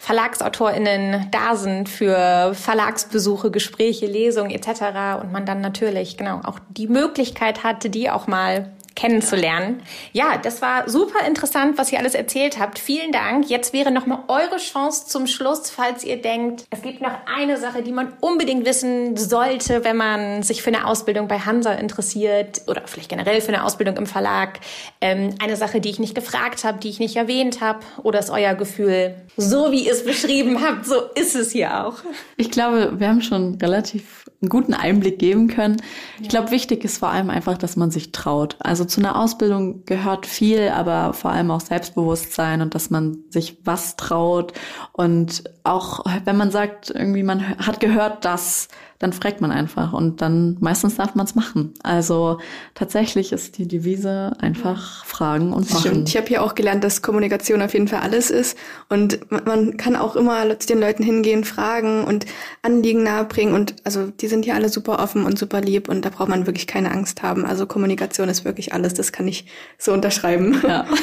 VerlagsautorInnen 0.00 1.28
da 1.30 1.56
sind 1.56 1.90
für 1.90 2.54
Verlagsbesuche, 2.54 3.50
Gespräche, 3.50 4.06
Lesungen 4.06 4.50
etc. 4.50 5.20
und 5.20 5.32
man 5.32 5.44
dann 5.44 5.60
natürlich, 5.60 6.16
genau, 6.16 6.40
auch 6.46 6.58
die 6.70 6.88
Möglichkeit 6.88 7.64
hatte, 7.64 7.90
die 7.90 8.10
auch 8.10 8.26
mal 8.26 8.72
kennenzulernen. 8.96 9.82
Ja, 10.12 10.38
das 10.38 10.62
war 10.62 10.88
super 10.88 11.24
interessant, 11.26 11.78
was 11.78 11.92
ihr 11.92 11.98
alles 12.00 12.14
erzählt 12.14 12.58
habt. 12.58 12.78
Vielen 12.78 13.12
Dank. 13.12 13.48
Jetzt 13.48 13.72
wäre 13.72 13.92
nochmal 13.92 14.20
eure 14.26 14.56
Chance 14.56 15.06
zum 15.06 15.26
Schluss, 15.26 15.70
falls 15.70 16.02
ihr 16.02 16.20
denkt, 16.20 16.64
es 16.70 16.82
gibt 16.82 17.02
noch 17.02 17.12
eine 17.26 17.58
Sache, 17.58 17.82
die 17.82 17.92
man 17.92 18.14
unbedingt 18.20 18.64
wissen 18.64 19.16
sollte, 19.16 19.84
wenn 19.84 19.96
man 19.96 20.42
sich 20.42 20.62
für 20.62 20.70
eine 20.70 20.86
Ausbildung 20.86 21.28
bei 21.28 21.38
Hansa 21.38 21.72
interessiert 21.72 22.62
oder 22.66 22.82
vielleicht 22.86 23.10
generell 23.10 23.40
für 23.40 23.48
eine 23.48 23.64
Ausbildung 23.64 23.96
im 23.98 24.06
Verlag. 24.06 24.60
Ähm, 25.00 25.34
eine 25.40 25.56
Sache, 25.56 25.80
die 25.80 25.90
ich 25.90 25.98
nicht 25.98 26.14
gefragt 26.14 26.64
habe, 26.64 26.78
die 26.78 26.88
ich 26.88 26.98
nicht 26.98 27.16
erwähnt 27.16 27.60
habe 27.60 27.80
oder 28.02 28.18
ist 28.18 28.30
euer 28.30 28.54
Gefühl, 28.54 29.14
so 29.36 29.70
wie 29.70 29.86
ihr 29.86 29.92
es 29.92 30.04
beschrieben 30.04 30.62
habt, 30.62 30.86
so 30.86 31.02
ist 31.14 31.36
es 31.36 31.52
hier 31.52 31.86
auch? 31.86 31.96
Ich 32.38 32.50
glaube, 32.50 32.98
wir 32.98 33.08
haben 33.08 33.20
schon 33.20 33.56
relativ 33.56 34.25
einen 34.42 34.48
guten 34.50 34.74
Einblick 34.74 35.18
geben 35.18 35.48
können. 35.48 35.76
Ich 36.20 36.28
glaube, 36.28 36.50
wichtig 36.50 36.84
ist 36.84 36.98
vor 36.98 37.08
allem 37.08 37.30
einfach, 37.30 37.56
dass 37.56 37.76
man 37.76 37.90
sich 37.90 38.12
traut. 38.12 38.56
Also 38.58 38.84
zu 38.84 39.00
einer 39.00 39.18
Ausbildung 39.20 39.84
gehört 39.86 40.26
viel, 40.26 40.68
aber 40.68 41.14
vor 41.14 41.30
allem 41.30 41.50
auch 41.50 41.60
Selbstbewusstsein 41.60 42.60
und 42.60 42.74
dass 42.74 42.90
man 42.90 43.24
sich 43.30 43.58
was 43.64 43.96
traut. 43.96 44.52
Und 44.92 45.44
auch 45.64 46.04
wenn 46.24 46.36
man 46.36 46.50
sagt, 46.50 46.90
irgendwie 46.90 47.22
man 47.22 47.56
hat 47.58 47.80
gehört, 47.80 48.24
dass 48.24 48.68
dann 48.98 49.12
fragt 49.12 49.40
man 49.40 49.50
einfach 49.50 49.92
und 49.92 50.22
dann 50.22 50.56
meistens 50.60 50.96
darf 50.96 51.14
man 51.14 51.26
es 51.26 51.34
machen. 51.34 51.74
Also 51.82 52.38
tatsächlich 52.74 53.32
ist 53.32 53.58
die 53.58 53.68
Devise 53.68 54.32
einfach 54.40 55.04
fragen 55.04 55.52
und 55.52 55.70
machen. 55.70 55.80
Stimmt. 55.80 56.08
Ich 56.08 56.16
habe 56.16 56.26
hier 56.26 56.42
auch 56.42 56.54
gelernt, 56.54 56.82
dass 56.84 57.02
Kommunikation 57.02 57.60
auf 57.62 57.74
jeden 57.74 57.88
Fall 57.88 58.00
alles 58.00 58.30
ist 58.30 58.56
und 58.88 59.30
man 59.30 59.76
kann 59.76 59.96
auch 59.96 60.16
immer 60.16 60.58
zu 60.58 60.66
den 60.66 60.80
Leuten 60.80 61.02
hingehen, 61.02 61.44
fragen 61.44 62.04
und 62.04 62.26
Anliegen 62.62 63.02
nahebringen 63.02 63.54
und 63.54 63.76
also 63.84 64.06
die 64.06 64.28
sind 64.28 64.44
hier 64.44 64.54
alle 64.54 64.68
super 64.68 64.98
offen 64.98 65.24
und 65.24 65.38
super 65.38 65.60
lieb 65.60 65.88
und 65.88 66.04
da 66.04 66.10
braucht 66.10 66.28
man 66.28 66.46
wirklich 66.46 66.66
keine 66.66 66.90
Angst 66.90 67.22
haben. 67.22 67.44
Also 67.44 67.66
Kommunikation 67.66 68.28
ist 68.28 68.44
wirklich 68.44 68.72
alles, 68.72 68.94
das 68.94 69.12
kann 69.12 69.28
ich 69.28 69.46
so 69.78 69.92
unterschreiben. 69.92 70.60
Ja. 70.66 70.86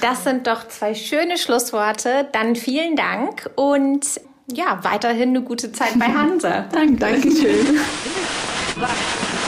Das 0.00 0.24
sind 0.24 0.46
doch 0.46 0.68
zwei 0.68 0.94
schöne 0.94 1.38
Schlussworte. 1.38 2.26
Dann 2.32 2.56
vielen 2.56 2.96
Dank 2.96 3.50
und 3.54 4.06
ja, 4.52 4.78
weiterhin 4.82 5.30
eine 5.30 5.42
gute 5.42 5.72
Zeit 5.72 5.98
bei 5.98 6.06
Hansa. 6.06 6.66
Danke. 6.72 6.96
Dankeschön. 6.96 7.78